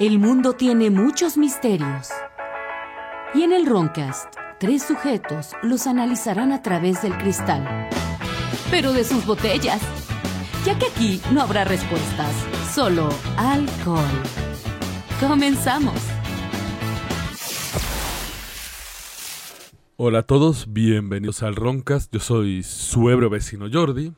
El 0.00 0.20
mundo 0.20 0.52
tiene 0.52 0.90
muchos 0.90 1.36
misterios. 1.36 2.10
Y 3.34 3.42
en 3.42 3.52
el 3.52 3.66
Roncast, 3.66 4.32
tres 4.60 4.84
sujetos 4.84 5.54
los 5.64 5.88
analizarán 5.88 6.52
a 6.52 6.62
través 6.62 7.02
del 7.02 7.18
cristal. 7.18 7.88
Pero 8.70 8.92
de 8.92 9.02
sus 9.02 9.26
botellas. 9.26 9.82
Ya 10.64 10.78
que 10.78 10.86
aquí 10.86 11.20
no 11.32 11.42
habrá 11.42 11.64
respuestas, 11.64 12.32
solo 12.72 13.08
alcohol. 13.36 13.98
Comenzamos. 15.18 16.00
Hola 19.96 20.20
a 20.20 20.22
todos, 20.22 20.72
bienvenidos 20.72 21.42
al 21.42 21.56
Roncast. 21.56 22.12
Yo 22.12 22.20
soy 22.20 22.62
su 22.62 23.10
ebrio 23.10 23.30
vecino 23.30 23.66
Jordi. 23.68 24.12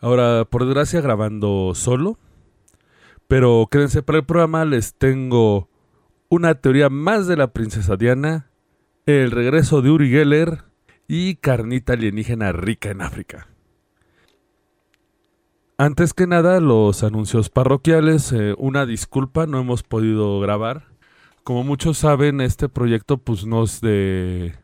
Ahora, 0.00 0.46
por 0.46 0.64
desgracia, 0.64 1.02
grabando 1.02 1.72
solo. 1.74 2.16
Pero 3.30 3.68
quédense 3.70 4.02
para 4.02 4.18
el 4.18 4.24
programa, 4.24 4.64
les 4.64 4.94
tengo 4.94 5.68
una 6.30 6.56
teoría 6.56 6.88
más 6.90 7.28
de 7.28 7.36
la 7.36 7.52
princesa 7.52 7.96
Diana, 7.96 8.50
el 9.06 9.30
regreso 9.30 9.82
de 9.82 9.90
Uri 9.92 10.10
Geller 10.10 10.64
y 11.06 11.36
carnita 11.36 11.92
alienígena 11.92 12.50
rica 12.50 12.90
en 12.90 13.02
África. 13.02 13.46
Antes 15.78 16.12
que 16.12 16.26
nada, 16.26 16.58
los 16.58 17.04
anuncios 17.04 17.50
parroquiales. 17.50 18.32
eh, 18.32 18.56
una 18.58 18.84
disculpa, 18.84 19.46
no 19.46 19.60
hemos 19.60 19.84
podido 19.84 20.40
grabar. 20.40 20.86
Como 21.44 21.62
muchos 21.62 21.98
saben, 21.98 22.40
este 22.40 22.68
proyecto 22.68 23.18
pues 23.18 23.46
no 23.46 23.62
es 23.62 23.80
de 23.80 24.56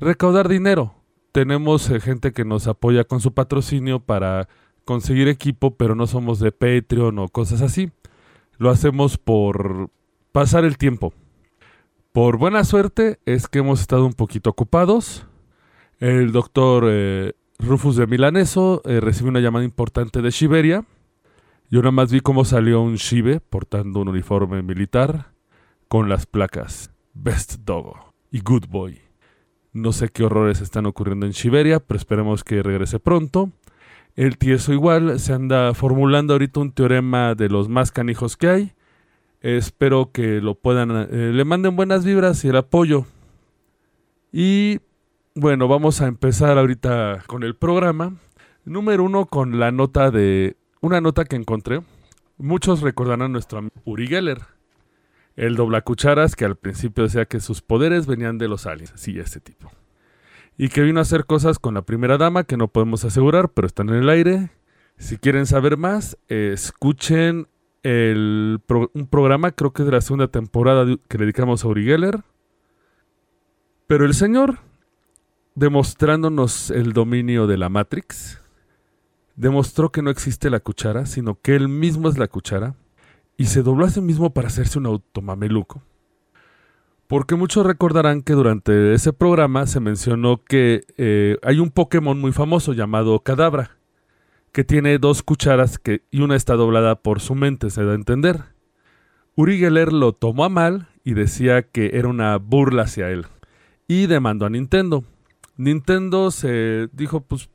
recaudar 0.00 0.48
dinero. 0.48 0.96
Tenemos 1.30 1.88
eh, 1.88 2.00
gente 2.00 2.32
que 2.32 2.44
nos 2.44 2.66
apoya 2.66 3.04
con 3.04 3.20
su 3.20 3.32
patrocinio 3.32 4.00
para 4.00 4.48
conseguir 4.84 5.28
equipo, 5.28 5.76
pero 5.76 5.94
no 5.94 6.08
somos 6.08 6.40
de 6.40 6.50
Patreon 6.50 7.20
o 7.20 7.28
cosas 7.28 7.62
así. 7.62 7.92
Lo 8.58 8.70
hacemos 8.70 9.18
por 9.18 9.90
pasar 10.32 10.64
el 10.64 10.78
tiempo. 10.78 11.12
Por 12.12 12.38
buena 12.38 12.64
suerte 12.64 13.20
es 13.24 13.46
que 13.46 13.60
hemos 13.60 13.80
estado 13.80 14.04
un 14.04 14.14
poquito 14.14 14.50
ocupados. 14.50 15.26
El 16.00 16.32
doctor 16.32 16.84
eh, 16.88 17.34
Rufus 17.60 17.96
de 17.96 18.08
Milaneso 18.08 18.82
eh, 18.84 19.00
recibió 19.00 19.30
una 19.30 19.40
llamada 19.40 19.64
importante 19.64 20.22
de 20.22 20.30
Shiberia. 20.30 20.84
Yo 21.70 21.80
nada 21.80 21.92
más 21.92 22.10
vi 22.10 22.20
cómo 22.20 22.44
salió 22.44 22.80
un 22.80 22.96
Shibe 22.96 23.40
portando 23.40 24.00
un 24.00 24.08
uniforme 24.08 24.62
militar 24.62 25.32
con 25.86 26.08
las 26.08 26.26
placas 26.26 26.90
Best 27.14 27.60
Dogo 27.64 28.12
y 28.32 28.40
Good 28.40 28.66
Boy. 28.68 29.00
No 29.72 29.92
sé 29.92 30.08
qué 30.08 30.24
horrores 30.24 30.60
están 30.60 30.86
ocurriendo 30.86 31.26
en 31.26 31.32
Siberia, 31.32 31.78
pero 31.78 31.98
esperemos 31.98 32.42
que 32.42 32.62
regrese 32.62 32.98
pronto. 32.98 33.52
El 34.16 34.38
tieso 34.38 34.72
igual 34.72 35.20
se 35.20 35.32
anda 35.32 35.74
formulando 35.74 36.32
ahorita 36.34 36.60
un 36.60 36.72
teorema 36.72 37.34
de 37.34 37.48
los 37.48 37.68
más 37.68 37.92
canijos 37.92 38.36
que 38.36 38.48
hay. 38.48 38.72
Espero 39.40 40.10
que 40.12 40.40
lo 40.40 40.56
puedan, 40.56 40.90
eh, 40.90 41.30
le 41.32 41.44
manden 41.44 41.76
buenas 41.76 42.04
vibras 42.04 42.44
y 42.44 42.48
el 42.48 42.56
apoyo. 42.56 43.06
Y 44.32 44.80
bueno, 45.34 45.68
vamos 45.68 46.00
a 46.00 46.08
empezar 46.08 46.58
ahorita 46.58 47.22
con 47.26 47.44
el 47.44 47.54
programa. 47.54 48.16
Número 48.64 49.04
uno 49.04 49.26
con 49.26 49.58
la 49.60 49.70
nota 49.70 50.10
de, 50.10 50.56
una 50.80 51.00
nota 51.00 51.24
que 51.24 51.36
encontré. 51.36 51.80
Muchos 52.36 52.82
recordarán 52.82 53.22
a 53.22 53.28
nuestro 53.28 53.58
amigo 53.58 53.74
Uri 53.84 54.06
Geller, 54.06 54.40
el 55.36 55.56
doblacucharas 55.56 56.36
que 56.36 56.44
al 56.44 56.56
principio 56.56 57.04
decía 57.04 57.24
que 57.24 57.40
sus 57.40 57.62
poderes 57.62 58.06
venían 58.06 58.38
de 58.38 58.48
los 58.48 58.66
aliens, 58.66 58.92
sí, 58.96 59.18
este 59.18 59.40
tipo. 59.40 59.70
Y 60.58 60.68
que 60.68 60.82
vino 60.82 60.98
a 60.98 61.02
hacer 61.02 61.24
cosas 61.24 61.58
con 61.58 61.74
la 61.74 61.82
primera 61.82 62.18
dama 62.18 62.44
que 62.44 62.56
no 62.58 62.68
podemos 62.68 63.04
asegurar, 63.04 63.50
pero 63.50 63.66
están 63.66 63.88
en 63.88 63.94
el 63.94 64.10
aire. 64.10 64.50
Si 64.98 65.16
quieren 65.16 65.46
saber 65.46 65.76
más, 65.78 66.18
escuchen 66.28 67.46
el 67.82 68.60
un 68.92 69.06
programa, 69.06 69.52
creo 69.52 69.72
que 69.72 69.82
es 69.82 69.86
de 69.86 69.92
la 69.92 70.00
segunda 70.00 70.28
temporada 70.28 70.84
que 71.08 71.18
le 71.18 71.24
dedicamos 71.24 71.64
a 71.64 71.68
Uri 71.68 71.84
Geller. 71.84 72.24
Pero 73.86 74.04
el 74.04 74.14
señor, 74.14 74.58
demostrándonos 75.54 76.70
el 76.70 76.92
dominio 76.92 77.46
de 77.46 77.56
la 77.56 77.68
Matrix, 77.68 78.40
demostró 79.36 79.90
que 79.90 80.02
no 80.02 80.10
existe 80.10 80.50
la 80.50 80.60
cuchara, 80.60 81.06
sino 81.06 81.40
que 81.40 81.54
él 81.54 81.68
mismo 81.68 82.08
es 82.08 82.18
la 82.18 82.26
cuchara 82.26 82.74
y 83.36 83.46
se 83.46 83.62
dobló 83.62 83.86
a 83.86 83.90
sí 83.90 84.00
mismo 84.00 84.34
para 84.34 84.48
hacerse 84.48 84.78
un 84.78 84.86
automameluco. 84.86 85.80
Porque 87.08 87.34
muchos 87.34 87.66
recordarán 87.66 88.22
que 88.22 88.34
durante 88.34 88.94
ese 88.94 89.12
programa 89.12 89.66
se 89.66 89.80
mencionó 89.80 90.44
que 90.44 90.84
eh, 90.96 91.38
hay 91.42 91.58
un 91.58 91.70
Pokémon 91.70 92.20
muy 92.20 92.32
famoso 92.32 92.74
llamado 92.74 93.18
Cadabra, 93.20 93.78
que 94.52 94.62
tiene 94.62 94.98
dos 94.98 95.22
cucharas 95.22 95.78
que, 95.78 96.02
y 96.10 96.20
una 96.20 96.36
está 96.36 96.54
doblada 96.54 97.02
por 97.02 97.20
su 97.20 97.34
mente, 97.34 97.70
se 97.70 97.82
da 97.82 97.92
a 97.92 97.96
entender. 97.96 98.44
Uri 99.34 99.58
Geller 99.58 99.92
lo 99.92 100.12
tomó 100.12 100.44
a 100.44 100.48
mal 100.48 100.88
y 101.02 101.14
decía 101.14 101.62
que 101.62 101.92
era 101.94 102.08
una 102.08 102.36
burla 102.36 102.82
hacia 102.82 103.10
él. 103.10 103.26
Y 103.88 104.06
demandó 104.06 104.46
a 104.46 104.50
Nintendo. 104.50 105.02
Nintendo 105.56 106.30
se 106.30 106.88
dijo, 106.92 107.22
pues 107.22 107.50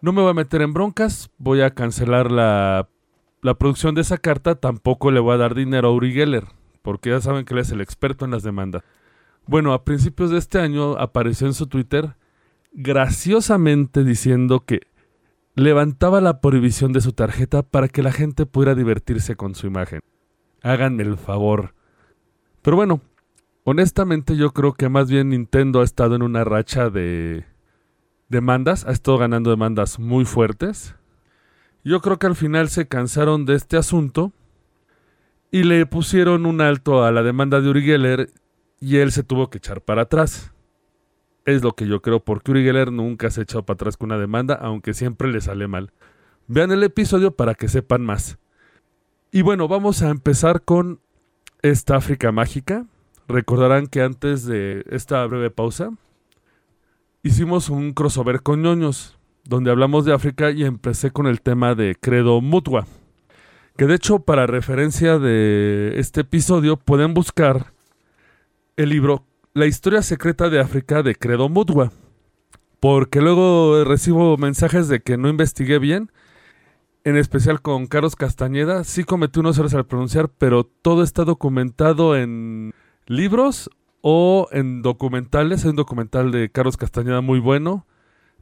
no 0.00 0.12
me 0.12 0.22
voy 0.22 0.30
a 0.30 0.34
meter 0.34 0.62
en 0.62 0.72
broncas, 0.72 1.30
voy 1.38 1.60
a 1.60 1.74
cancelar 1.74 2.30
la 2.30 2.88
la 3.46 3.54
producción 3.54 3.94
de 3.94 4.00
esa 4.00 4.18
carta 4.18 4.56
tampoco 4.56 5.12
le 5.12 5.20
va 5.20 5.34
a 5.34 5.36
dar 5.36 5.54
dinero 5.54 5.88
a 5.88 5.92
Uri 5.92 6.12
Geller, 6.12 6.46
porque 6.86 7.10
ya 7.10 7.20
saben 7.20 7.44
que 7.44 7.52
él 7.52 7.58
es 7.58 7.72
el 7.72 7.80
experto 7.80 8.24
en 8.24 8.30
las 8.30 8.44
demandas. 8.44 8.84
Bueno, 9.44 9.72
a 9.72 9.84
principios 9.84 10.30
de 10.30 10.38
este 10.38 10.60
año 10.60 10.96
apareció 10.96 11.48
en 11.48 11.52
su 11.52 11.66
Twitter 11.66 12.14
graciosamente 12.70 14.04
diciendo 14.04 14.60
que 14.64 14.82
levantaba 15.56 16.20
la 16.20 16.40
prohibición 16.40 16.92
de 16.92 17.00
su 17.00 17.12
tarjeta 17.12 17.64
para 17.64 17.88
que 17.88 18.04
la 18.04 18.12
gente 18.12 18.46
pudiera 18.46 18.76
divertirse 18.76 19.34
con 19.34 19.56
su 19.56 19.66
imagen. 19.66 19.98
Háganme 20.62 21.02
el 21.02 21.16
favor. 21.16 21.74
Pero 22.62 22.76
bueno, 22.76 23.00
honestamente 23.64 24.36
yo 24.36 24.52
creo 24.52 24.74
que 24.74 24.88
más 24.88 25.10
bien 25.10 25.30
Nintendo 25.30 25.80
ha 25.80 25.84
estado 25.84 26.14
en 26.14 26.22
una 26.22 26.44
racha 26.44 26.88
de 26.88 27.46
demandas, 28.28 28.84
ha 28.86 28.92
estado 28.92 29.18
ganando 29.18 29.50
demandas 29.50 29.98
muy 29.98 30.24
fuertes. 30.24 30.94
Yo 31.82 32.00
creo 32.00 32.20
que 32.20 32.28
al 32.28 32.36
final 32.36 32.68
se 32.68 32.86
cansaron 32.86 33.44
de 33.44 33.56
este 33.56 33.76
asunto 33.76 34.32
y 35.50 35.62
le 35.62 35.86
pusieron 35.86 36.46
un 36.46 36.60
alto 36.60 37.04
a 37.04 37.12
la 37.12 37.22
demanda 37.22 37.60
de 37.60 37.68
Uri 37.68 37.82
Geller 37.82 38.30
y 38.80 38.96
él 38.96 39.12
se 39.12 39.22
tuvo 39.22 39.50
que 39.50 39.58
echar 39.58 39.80
para 39.80 40.02
atrás. 40.02 40.52
Es 41.44 41.62
lo 41.62 41.72
que 41.72 41.86
yo 41.86 42.02
creo, 42.02 42.20
porque 42.20 42.50
Uri 42.50 42.64
Geller 42.64 42.90
nunca 42.90 43.30
se 43.30 43.40
ha 43.40 43.42
echado 43.44 43.64
para 43.64 43.76
atrás 43.76 43.96
con 43.96 44.10
una 44.10 44.18
demanda, 44.18 44.54
aunque 44.54 44.94
siempre 44.94 45.30
le 45.30 45.40
sale 45.40 45.68
mal. 45.68 45.92
Vean 46.48 46.72
el 46.72 46.82
episodio 46.82 47.36
para 47.36 47.54
que 47.54 47.68
sepan 47.68 48.02
más. 48.04 48.38
Y 49.30 49.42
bueno, 49.42 49.68
vamos 49.68 50.02
a 50.02 50.10
empezar 50.10 50.62
con 50.62 51.00
esta 51.62 51.96
África 51.96 52.32
mágica. 52.32 52.86
Recordarán 53.28 53.86
que 53.86 54.02
antes 54.02 54.44
de 54.44 54.84
esta 54.88 55.24
breve 55.26 55.50
pausa 55.50 55.90
hicimos 57.22 57.70
un 57.70 57.92
crossover 57.92 58.42
con 58.42 58.62
ñoños 58.62 59.18
donde 59.44 59.70
hablamos 59.70 60.04
de 60.04 60.12
África 60.12 60.50
y 60.50 60.64
empecé 60.64 61.10
con 61.10 61.26
el 61.26 61.40
tema 61.40 61.74
de 61.74 61.96
credo 62.00 62.40
mutua. 62.40 62.86
Que 63.76 63.86
de 63.86 63.94
hecho, 63.94 64.20
para 64.20 64.46
referencia 64.46 65.18
de 65.18 65.98
este 65.98 66.22
episodio, 66.22 66.78
pueden 66.78 67.12
buscar 67.12 67.74
el 68.76 68.88
libro 68.88 69.26
La 69.52 69.66
historia 69.66 70.00
secreta 70.00 70.48
de 70.48 70.60
África 70.60 71.02
de 71.02 71.14
Credo 71.14 71.50
Mutua. 71.50 71.92
Porque 72.80 73.20
luego 73.20 73.84
recibo 73.84 74.38
mensajes 74.38 74.88
de 74.88 75.00
que 75.00 75.18
no 75.18 75.28
investigué 75.28 75.78
bien, 75.78 76.10
en 77.04 77.18
especial 77.18 77.60
con 77.60 77.86
Carlos 77.86 78.16
Castañeda. 78.16 78.82
Sí 78.82 79.04
cometí 79.04 79.40
unos 79.40 79.58
errores 79.58 79.74
al 79.74 79.84
pronunciar, 79.84 80.30
pero 80.30 80.64
todo 80.64 81.02
está 81.02 81.24
documentado 81.24 82.16
en 82.16 82.72
libros 83.04 83.68
o 84.00 84.48
en 84.52 84.80
documentales. 84.80 85.64
Hay 85.64 85.70
un 85.70 85.76
documental 85.76 86.32
de 86.32 86.48
Carlos 86.48 86.78
Castañeda 86.78 87.20
muy 87.20 87.40
bueno. 87.40 87.84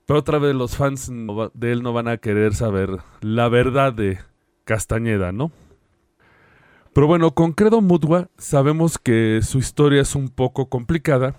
Pero 0.06 0.20
otra 0.20 0.38
vez 0.38 0.54
los 0.54 0.76
fans 0.76 1.10
de 1.54 1.72
él 1.72 1.82
no 1.82 1.92
van 1.92 2.06
a 2.06 2.18
querer 2.18 2.54
saber 2.54 2.98
la 3.20 3.48
verdad 3.48 3.92
de 3.92 4.18
Castañeda, 4.64 5.32
¿no? 5.32 5.52
Pero 6.92 7.06
bueno, 7.06 7.34
con 7.34 7.52
Credo 7.52 7.80
Mutua 7.80 8.30
sabemos 8.38 8.98
que 8.98 9.40
su 9.42 9.58
historia 9.58 10.02
es 10.02 10.14
un 10.14 10.28
poco 10.28 10.68
complicada. 10.68 11.36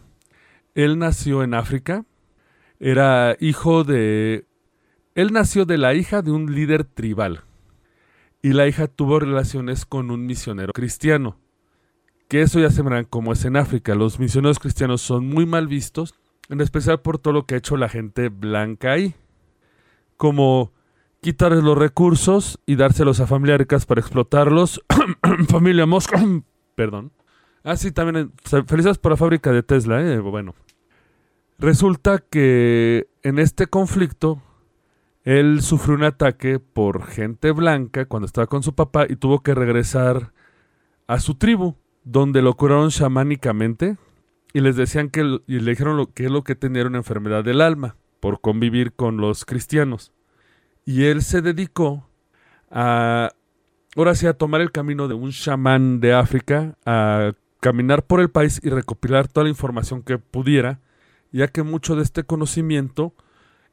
Él 0.74 1.00
nació 1.00 1.44
en 1.44 1.54
África, 1.54 2.06
era 2.80 3.38
hijo 3.40 3.84
de... 3.84 4.46
Él 5.16 5.32
nació 5.32 5.66
de 5.66 5.78
la 5.78 5.94
hija 5.94 6.22
de 6.22 6.32
un 6.32 6.54
líder 6.54 6.84
tribal. 6.84 7.42
Y 8.42 8.54
la 8.54 8.68
hija 8.68 8.88
tuvo 8.88 9.20
relaciones 9.20 9.86
con 9.86 10.12
un 10.12 10.26
misionero 10.26 10.74
cristiano. 10.74 11.38
Que 12.28 12.42
eso 12.42 12.60
ya 12.60 12.70
se 12.70 12.82
verán 12.82 13.06
cómo 13.06 13.32
es 13.32 13.46
en 13.46 13.56
África. 13.56 13.96
Los 13.96 14.20
misioneros 14.20 14.60
cristianos 14.60 15.02
son 15.02 15.28
muy 15.28 15.46
mal 15.46 15.68
vistos 15.68 16.14
en 16.50 16.62
especial 16.62 17.02
por 17.02 17.18
todo 17.18 17.34
lo 17.34 17.46
que 17.46 17.56
ha 17.56 17.58
hecho 17.58 17.78
la 17.78 17.90
gente 17.90 18.30
blanca 18.30 18.92
ahí, 18.92 19.16
como 20.18 20.72
quitarles 21.26 21.64
los 21.64 21.76
recursos 21.76 22.60
y 22.68 22.76
dárselos 22.76 23.20
a 23.20 23.26
familiares 23.26 23.86
para 23.88 24.00
explotarlos. 24.00 24.80
Familia 25.50 25.88
Mosca, 25.88 26.24
perdón. 26.76 27.12
Ah, 27.64 27.76
sí, 27.78 27.92
también. 27.92 28.32
eh, 28.52 28.64
Felicidades 28.68 29.00
por 29.00 29.12
la 29.14 29.18
fábrica 29.18 29.52
de 29.52 29.64
Tesla, 29.64 30.04
eh. 30.04 30.20
Bueno. 30.20 30.54
Resulta 31.58 32.20
que 32.20 33.08
en 33.24 33.40
este 33.40 33.66
conflicto 33.66 34.40
él 35.24 35.64
sufrió 35.64 35.96
un 35.96 36.04
ataque 36.04 36.60
por 36.60 37.08
gente 37.08 37.52
blanca 37.52 38.06
cuando 38.06 38.28
estaba 38.28 38.46
con 38.46 38.62
su 38.62 38.76
papá 38.76 39.08
y 39.10 39.16
tuvo 39.16 39.42
que 39.42 39.56
regresar 39.56 40.32
a 41.08 41.20
su 41.20 41.36
tribu. 41.36 41.74
donde 42.04 42.44
lo 42.44 42.54
curaron 42.56 42.92
chamánicamente 42.92 43.98
y 44.54 44.60
les 44.60 44.76
decían 44.76 45.10
que 45.10 45.40
y 45.48 45.60
le 45.60 45.72
dijeron 45.72 45.98
lo, 45.98 46.14
que 46.14 46.26
es 46.26 46.32
lo 46.32 46.44
que 46.44 46.54
tenía 46.54 46.86
una 46.86 47.00
enfermedad 47.00 47.44
del 47.44 47.62
alma 47.62 47.96
por 48.20 48.42
convivir 48.42 48.94
con 48.94 49.18
los 49.18 49.44
cristianos. 49.44 50.14
Y 50.86 51.06
él 51.06 51.24
se 51.24 51.42
dedicó 51.42 52.08
a 52.70 53.32
ahora 53.96 54.16
sí 54.16 54.28
a 54.28 54.34
tomar 54.34 54.62
el 54.62 54.72
camino 54.72 55.08
de 55.08 55.16
un 55.16 55.32
chamán 55.32 56.00
de 56.00 56.14
África, 56.14 56.78
a 56.86 57.34
caminar 57.60 58.06
por 58.06 58.20
el 58.20 58.30
país 58.30 58.60
y 58.64 58.70
recopilar 58.70 59.28
toda 59.28 59.46
la 59.46 59.50
información 59.50 60.04
que 60.04 60.18
pudiera, 60.18 60.82
ya 61.32 61.48
que 61.48 61.64
mucho 61.64 61.96
de 61.96 62.04
este 62.04 62.24
conocimiento 62.24 63.14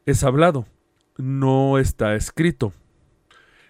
es 0.06 0.24
hablado, 0.24 0.66
no 1.16 1.78
está 1.78 2.14
escrito. 2.14 2.72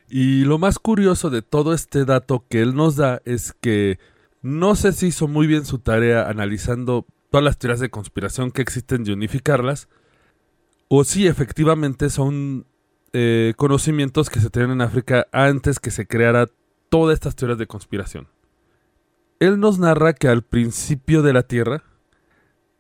Y 0.09 0.45
lo 0.45 0.59
más 0.59 0.79
curioso 0.79 1.31
de 1.31 1.43
todo 1.43 1.73
este 1.73 2.05
dato 2.05 2.45
que 2.49 2.61
él 2.61 2.75
nos 2.75 2.97
da 2.97 3.23
es 3.25 3.55
que 3.61 3.99
no 4.43 4.75
sé 4.75 4.93
si 4.93 5.07
hizo 5.07 5.27
muy 5.27 5.47
bien 5.47 5.65
su 5.65 5.79
tarea 5.79 6.29
analizando 6.29 7.07
todas 7.31 7.45
las 7.45 7.59
teorías 7.59 7.81
de 7.81 7.91
conspiración 7.91 8.51
que 8.51 8.61
existen 8.61 9.05
y 9.07 9.11
unificarlas, 9.11 9.89
o 10.89 11.05
si 11.05 11.27
efectivamente 11.27 12.11
son 12.11 12.67
eh, 13.13 13.53
conocimientos 13.57 14.31
que 14.31 14.41
se 14.41 14.49
tenían 14.49 14.73
en 14.73 14.81
África 14.81 15.27
antes 15.33 15.81
que 15.81 15.91
se 15.91 16.07
creara 16.07 16.49
todas 16.89 17.15
estas 17.15 17.37
teorías 17.37 17.59
de 17.59 17.67
conspiración. 17.67 18.29
Él 19.39 19.61
nos 19.61 19.79
narra 19.79 20.15
que 20.15 20.29
al 20.29 20.43
principio 20.43 21.23
de 21.23 21.33
la 21.33 21.43
Tierra 21.43 21.83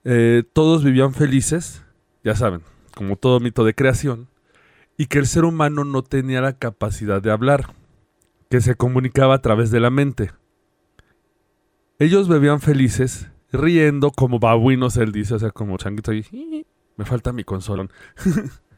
eh, 0.05 0.45
todos 0.53 0.85
vivían 0.85 1.13
felices, 1.13 1.85
ya 2.25 2.35
saben, 2.35 2.63
como 2.95 3.17
todo 3.17 3.41
mito 3.41 3.65
de 3.65 3.75
creación, 3.75 4.29
y 4.97 5.07
que 5.07 5.19
el 5.19 5.27
ser 5.27 5.45
humano 5.45 5.85
no 5.85 6.03
tenía 6.03 6.41
la 6.41 6.57
capacidad 6.59 7.21
de 7.21 7.31
hablar, 7.31 7.75
que 8.49 8.61
se 8.61 8.75
comunicaba 8.75 9.35
a 9.35 9.43
través 9.43 9.71
de 9.71 9.81
la 9.81 9.91
mente. 9.91 10.31
Ellos 11.99 12.29
bebían 12.29 12.61
felices, 12.61 13.29
riendo 13.53 14.11
como 14.11 14.39
babuinos, 14.39 14.97
él 14.97 15.13
dice, 15.13 15.35
o 15.35 15.39
sea, 15.39 15.51
como 15.51 15.77
changuito 15.77 16.13
y 16.13 16.67
me 16.97 17.05
falta 17.05 17.33
mi 17.33 17.45
consolón. 17.45 17.91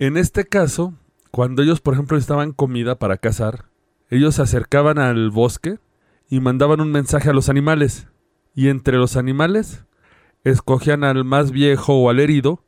en 0.00 0.16
este 0.16 0.44
caso, 0.44 0.94
cuando 1.30 1.62
ellos, 1.62 1.80
por 1.80 1.94
ejemplo, 1.94 2.16
estaban 2.16 2.52
comida 2.52 2.98
para 2.98 3.18
cazar, 3.18 3.66
ellos 4.08 4.34
se 4.34 4.42
acercaban 4.42 4.98
al 4.98 5.30
bosque 5.30 5.78
y 6.28 6.40
mandaban 6.40 6.80
un 6.80 6.90
mensaje 6.90 7.30
a 7.30 7.32
los 7.32 7.48
animales. 7.48 8.08
Y 8.54 8.68
entre 8.68 8.96
los 8.96 9.16
animales, 9.16 9.84
escogían 10.42 11.04
al 11.04 11.24
más 11.24 11.52
viejo 11.52 11.94
o 11.94 12.08
al 12.10 12.18
herido 12.18 12.64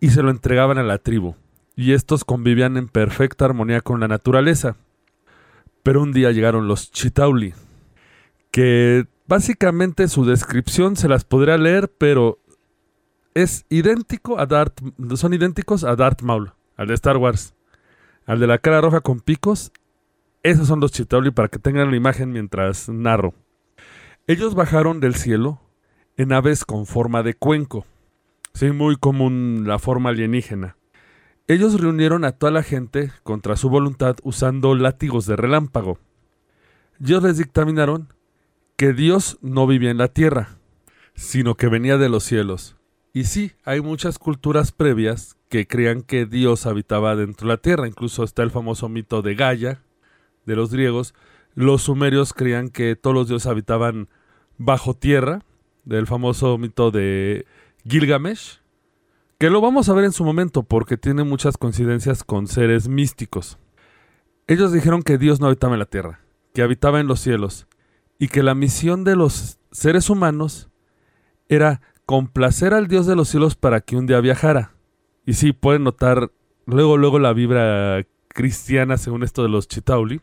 y 0.00 0.08
se 0.08 0.22
lo 0.22 0.30
entregaban 0.30 0.78
a 0.78 0.82
la 0.82 0.96
tribu. 0.96 1.36
Y 1.76 1.92
estos 1.92 2.24
convivían 2.24 2.76
en 2.78 2.88
perfecta 2.88 3.44
armonía 3.44 3.82
con 3.82 4.00
la 4.00 4.08
naturaleza. 4.08 4.76
Pero 5.82 6.02
un 6.02 6.12
día 6.12 6.32
llegaron 6.32 6.68
los 6.68 6.90
Chitauli, 6.90 7.52
que 8.50 9.06
básicamente 9.26 10.08
su 10.08 10.24
descripción 10.24 10.96
se 10.96 11.08
las 11.08 11.24
podría 11.24 11.58
leer, 11.58 11.92
pero 11.98 12.38
es 13.34 13.66
idéntico 13.68 14.38
a 14.38 14.46
Darth, 14.46 14.80
son 15.16 15.34
idénticos 15.34 15.84
a 15.84 15.96
Darth 15.96 16.22
Maul, 16.22 16.52
al 16.76 16.88
de 16.88 16.94
Star 16.94 17.16
Wars, 17.16 17.54
al 18.26 18.40
de 18.40 18.46
la 18.46 18.58
cara 18.58 18.80
roja 18.80 19.00
con 19.00 19.20
picos. 19.20 19.72
Esos 20.42 20.68
son 20.68 20.80
los 20.80 20.92
Chitauli 20.92 21.30
para 21.30 21.48
que 21.48 21.58
tengan 21.58 21.90
la 21.90 21.96
imagen 21.96 22.32
mientras 22.32 22.88
narro. 22.88 23.34
Ellos 24.26 24.54
bajaron 24.54 25.00
del 25.00 25.14
cielo 25.14 25.60
en 26.16 26.32
aves 26.32 26.64
con 26.64 26.86
forma 26.86 27.22
de 27.22 27.34
cuenco. 27.34 27.86
Sí, 28.54 28.70
muy 28.70 28.96
común 28.96 29.64
la 29.66 29.78
forma 29.78 30.10
alienígena. 30.10 30.76
Ellos 31.48 31.80
reunieron 31.80 32.24
a 32.24 32.32
toda 32.32 32.52
la 32.52 32.62
gente 32.62 33.12
contra 33.22 33.56
su 33.56 33.68
voluntad 33.68 34.16
usando 34.22 34.74
látigos 34.74 35.26
de 35.26 35.36
relámpago. 35.36 35.98
Ellos 37.00 37.22
les 37.22 37.38
dictaminaron 37.38 38.12
que 38.76 38.92
Dios 38.92 39.38
no 39.42 39.66
vivía 39.66 39.90
en 39.90 39.98
la 39.98 40.08
tierra, 40.08 40.50
sino 41.14 41.56
que 41.56 41.68
venía 41.68 41.98
de 41.98 42.08
los 42.08 42.24
cielos. 42.24 42.76
Y 43.12 43.24
sí, 43.24 43.52
hay 43.64 43.80
muchas 43.80 44.18
culturas 44.18 44.72
previas 44.72 45.36
que 45.52 45.66
creían 45.66 46.00
que 46.00 46.24
Dios 46.24 46.64
habitaba 46.64 47.14
dentro 47.14 47.46
de 47.46 47.52
la 47.52 47.60
tierra. 47.60 47.86
Incluso 47.86 48.24
está 48.24 48.42
el 48.42 48.50
famoso 48.50 48.88
mito 48.88 49.20
de 49.20 49.34
Gaia, 49.34 49.82
de 50.46 50.56
los 50.56 50.72
griegos. 50.72 51.12
Los 51.54 51.82
sumerios 51.82 52.32
creían 52.32 52.70
que 52.70 52.96
todos 52.96 53.12
los 53.12 53.28
dioses 53.28 53.46
habitaban 53.48 54.08
bajo 54.56 54.94
tierra, 54.94 55.44
del 55.84 56.06
famoso 56.06 56.56
mito 56.56 56.90
de 56.90 57.44
Gilgamesh, 57.86 58.60
que 59.36 59.50
lo 59.50 59.60
vamos 59.60 59.90
a 59.90 59.92
ver 59.92 60.06
en 60.06 60.12
su 60.12 60.24
momento 60.24 60.62
porque 60.62 60.96
tiene 60.96 61.22
muchas 61.22 61.58
coincidencias 61.58 62.24
con 62.24 62.46
seres 62.46 62.88
místicos. 62.88 63.58
Ellos 64.46 64.72
dijeron 64.72 65.02
que 65.02 65.18
Dios 65.18 65.38
no 65.38 65.48
habitaba 65.48 65.74
en 65.74 65.80
la 65.80 65.84
tierra, 65.84 66.20
que 66.54 66.62
habitaba 66.62 66.98
en 66.98 67.08
los 67.08 67.20
cielos, 67.20 67.66
y 68.18 68.28
que 68.28 68.42
la 68.42 68.54
misión 68.54 69.04
de 69.04 69.16
los 69.16 69.58
seres 69.70 70.08
humanos 70.08 70.70
era 71.50 71.82
complacer 72.06 72.72
al 72.72 72.88
Dios 72.88 73.04
de 73.04 73.16
los 73.16 73.28
cielos 73.28 73.54
para 73.54 73.82
que 73.82 73.96
un 73.96 74.06
día 74.06 74.18
viajara. 74.20 74.72
Y 75.24 75.34
sí, 75.34 75.52
pueden 75.52 75.84
notar 75.84 76.30
luego, 76.66 76.96
luego 76.96 77.18
la 77.18 77.32
vibra 77.32 78.04
cristiana 78.28 78.96
según 78.96 79.22
esto 79.22 79.42
de 79.42 79.48
los 79.48 79.68
Chitauli. 79.68 80.20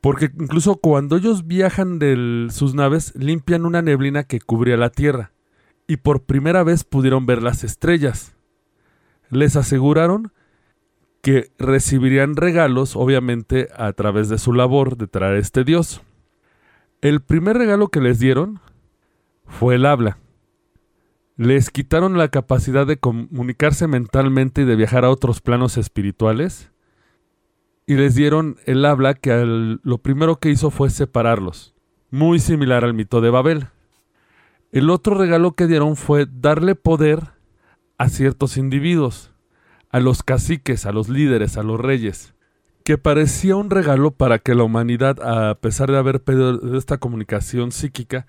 Porque 0.00 0.30
incluso 0.38 0.76
cuando 0.76 1.16
ellos 1.16 1.46
viajan 1.46 1.98
de 1.98 2.48
sus 2.50 2.74
naves, 2.74 3.14
limpian 3.14 3.66
una 3.66 3.82
neblina 3.82 4.24
que 4.24 4.40
cubría 4.40 4.76
la 4.76 4.90
Tierra. 4.90 5.32
Y 5.86 5.98
por 5.98 6.22
primera 6.22 6.62
vez 6.62 6.84
pudieron 6.84 7.26
ver 7.26 7.42
las 7.42 7.64
estrellas. 7.64 8.34
Les 9.28 9.56
aseguraron 9.56 10.32
que 11.20 11.52
recibirían 11.58 12.36
regalos, 12.36 12.96
obviamente, 12.96 13.68
a 13.76 13.92
través 13.92 14.28
de 14.30 14.38
su 14.38 14.54
labor 14.54 14.96
de 14.96 15.06
traer 15.06 15.34
a 15.34 15.38
este 15.38 15.64
Dios. 15.64 16.00
El 17.02 17.20
primer 17.20 17.58
regalo 17.58 17.88
que 17.88 18.00
les 18.00 18.18
dieron 18.18 18.60
fue 19.46 19.74
el 19.74 19.84
habla. 19.84 20.18
Les 21.40 21.70
quitaron 21.70 22.18
la 22.18 22.28
capacidad 22.28 22.86
de 22.86 22.98
comunicarse 22.98 23.86
mentalmente 23.86 24.60
y 24.60 24.64
de 24.66 24.76
viajar 24.76 25.06
a 25.06 25.10
otros 25.10 25.40
planos 25.40 25.78
espirituales. 25.78 26.70
Y 27.86 27.94
les 27.94 28.14
dieron 28.14 28.58
el 28.66 28.84
habla 28.84 29.14
que 29.14 29.42
lo 29.82 29.98
primero 30.02 30.36
que 30.36 30.50
hizo 30.50 30.70
fue 30.70 30.90
separarlos. 30.90 31.74
Muy 32.10 32.40
similar 32.40 32.84
al 32.84 32.92
mito 32.92 33.22
de 33.22 33.30
Babel. 33.30 33.68
El 34.70 34.90
otro 34.90 35.14
regalo 35.14 35.52
que 35.52 35.66
dieron 35.66 35.96
fue 35.96 36.26
darle 36.30 36.74
poder 36.74 37.28
a 37.96 38.10
ciertos 38.10 38.58
individuos, 38.58 39.32
a 39.88 39.98
los 39.98 40.22
caciques, 40.22 40.84
a 40.84 40.92
los 40.92 41.08
líderes, 41.08 41.56
a 41.56 41.62
los 41.62 41.80
reyes 41.80 42.34
que 42.84 42.98
parecía 42.98 43.56
un 43.56 43.70
regalo 43.70 44.10
para 44.10 44.40
que 44.40 44.54
la 44.54 44.64
humanidad, 44.64 45.20
a 45.22 45.54
pesar 45.54 45.90
de 45.90 45.96
haber 45.96 46.22
pedido 46.22 46.76
esta 46.76 46.98
comunicación 46.98 47.72
psíquica, 47.72 48.26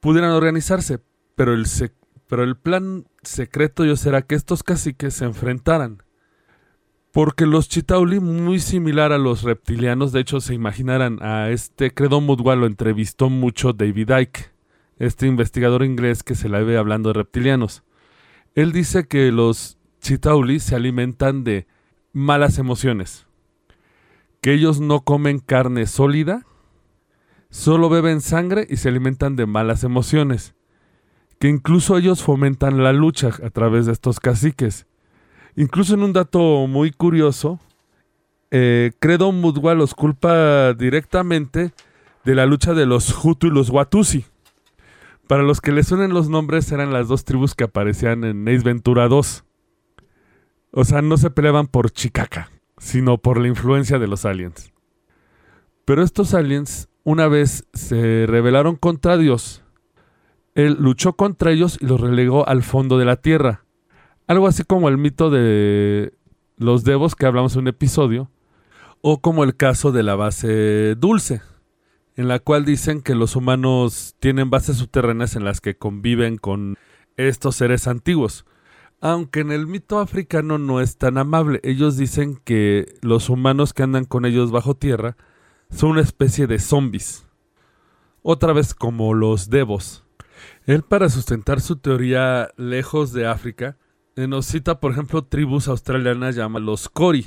pudieran 0.00 0.32
organizarse, 0.32 1.00
pero 1.36 1.54
el, 1.54 1.66
pero 2.34 2.42
el 2.42 2.56
plan 2.56 3.06
secreto 3.22 3.84
yo 3.84 3.94
será 3.94 4.22
que 4.22 4.34
estos 4.34 4.64
caciques 4.64 5.14
se 5.14 5.24
enfrentaran. 5.24 6.02
Porque 7.12 7.46
los 7.46 7.68
Chitauli, 7.68 8.18
muy 8.18 8.58
similar 8.58 9.12
a 9.12 9.18
los 9.18 9.44
reptilianos, 9.44 10.10
de 10.10 10.18
hecho 10.18 10.40
se 10.40 10.52
imaginarán 10.52 11.22
a 11.22 11.50
este 11.50 11.94
Credo 11.94 12.20
Mudwal 12.20 12.58
lo 12.58 12.66
entrevistó 12.66 13.30
mucho 13.30 13.72
David 13.72 14.10
Icke, 14.10 14.50
este 14.98 15.28
investigador 15.28 15.84
inglés 15.84 16.24
que 16.24 16.34
se 16.34 16.48
la 16.48 16.58
ve 16.58 16.76
hablando 16.76 17.10
de 17.10 17.20
reptilianos. 17.20 17.84
Él 18.56 18.72
dice 18.72 19.06
que 19.06 19.30
los 19.30 19.78
Chitauli 20.00 20.58
se 20.58 20.74
alimentan 20.74 21.44
de 21.44 21.68
malas 22.12 22.58
emociones 22.58 23.28
que 24.40 24.54
ellos 24.54 24.80
no 24.80 25.04
comen 25.04 25.38
carne 25.38 25.86
sólida, 25.86 26.44
solo 27.48 27.90
beben 27.90 28.20
sangre 28.20 28.66
y 28.68 28.78
se 28.78 28.88
alimentan 28.88 29.36
de 29.36 29.46
malas 29.46 29.84
emociones, 29.84 30.56
que 31.38 31.48
incluso 31.48 31.96
ellos 31.96 32.22
fomentan 32.22 32.82
la 32.82 32.92
lucha 32.92 33.30
a 33.42 33.50
través 33.50 33.86
de 33.86 33.92
estos 33.92 34.20
caciques. 34.20 34.86
Incluso 35.56 35.94
en 35.94 36.02
un 36.02 36.12
dato 36.12 36.66
muy 36.66 36.90
curioso, 36.90 37.60
eh, 38.50 38.92
Credo 38.98 39.32
Mudwa 39.32 39.74
los 39.74 39.94
culpa 39.94 40.72
directamente 40.74 41.72
de 42.24 42.34
la 42.34 42.46
lucha 42.46 42.74
de 42.74 42.86
los 42.86 43.24
Hutu 43.24 43.48
y 43.48 43.50
los 43.50 43.70
Watusi. 43.70 44.24
Para 45.28 45.42
los 45.42 45.60
que 45.60 45.72
les 45.72 45.88
suenen 45.88 46.12
los 46.12 46.28
nombres, 46.28 46.70
eran 46.72 46.92
las 46.92 47.08
dos 47.08 47.24
tribus 47.24 47.54
que 47.54 47.64
aparecían 47.64 48.24
en 48.24 48.46
Ace 48.48 48.64
Ventura 48.64 49.08
2. 49.08 49.44
O 50.72 50.84
sea, 50.84 51.02
no 51.02 51.16
se 51.16 51.30
peleaban 51.30 51.66
por 51.66 51.90
Chicaca 51.90 52.50
sino 52.84 53.18
por 53.18 53.40
la 53.40 53.48
influencia 53.48 53.98
de 53.98 54.06
los 54.06 54.24
aliens. 54.24 54.72
Pero 55.84 56.02
estos 56.02 56.34
aliens 56.34 56.88
una 57.02 57.28
vez 57.28 57.66
se 57.72 58.26
rebelaron 58.26 58.76
contra 58.76 59.16
Dios. 59.16 59.63
Él 60.54 60.76
luchó 60.78 61.14
contra 61.14 61.50
ellos 61.50 61.78
y 61.80 61.86
los 61.86 62.00
relegó 62.00 62.48
al 62.48 62.62
fondo 62.62 62.98
de 62.98 63.04
la 63.04 63.16
tierra. 63.16 63.64
Algo 64.26 64.46
así 64.46 64.64
como 64.64 64.88
el 64.88 64.98
mito 64.98 65.30
de 65.30 66.14
los 66.56 66.84
devos 66.84 67.14
que 67.14 67.26
hablamos 67.26 67.54
en 67.54 67.62
un 67.62 67.68
episodio, 67.68 68.30
o 69.00 69.20
como 69.20 69.44
el 69.44 69.56
caso 69.56 69.92
de 69.92 70.02
la 70.02 70.14
base 70.14 70.94
dulce, 70.94 71.42
en 72.16 72.28
la 72.28 72.38
cual 72.38 72.64
dicen 72.64 73.02
que 73.02 73.14
los 73.14 73.36
humanos 73.36 74.14
tienen 74.20 74.48
bases 74.48 74.76
subterráneas 74.78 75.36
en 75.36 75.44
las 75.44 75.60
que 75.60 75.76
conviven 75.76 76.38
con 76.38 76.78
estos 77.16 77.56
seres 77.56 77.86
antiguos. 77.88 78.44
Aunque 79.00 79.40
en 79.40 79.52
el 79.52 79.66
mito 79.66 79.98
africano 79.98 80.56
no 80.56 80.80
es 80.80 80.96
tan 80.96 81.18
amable. 81.18 81.60
Ellos 81.62 81.96
dicen 81.98 82.40
que 82.42 82.94
los 83.02 83.28
humanos 83.28 83.74
que 83.74 83.82
andan 83.82 84.06
con 84.06 84.24
ellos 84.24 84.50
bajo 84.50 84.74
tierra 84.74 85.16
son 85.70 85.90
una 85.90 86.00
especie 86.00 86.46
de 86.46 86.58
zombies. 86.58 87.26
otra 88.22 88.54
vez 88.54 88.72
como 88.72 89.12
los 89.12 89.50
devos. 89.50 90.03
Él 90.66 90.82
para 90.82 91.08
sustentar 91.08 91.60
su 91.60 91.76
teoría 91.76 92.50
lejos 92.56 93.12
de 93.12 93.26
África, 93.26 93.76
nos 94.16 94.46
cita 94.46 94.80
por 94.80 94.92
ejemplo 94.92 95.24
tribus 95.24 95.68
australianas 95.68 96.36
llamadas 96.36 96.66
los 96.66 96.88
Kori, 96.88 97.26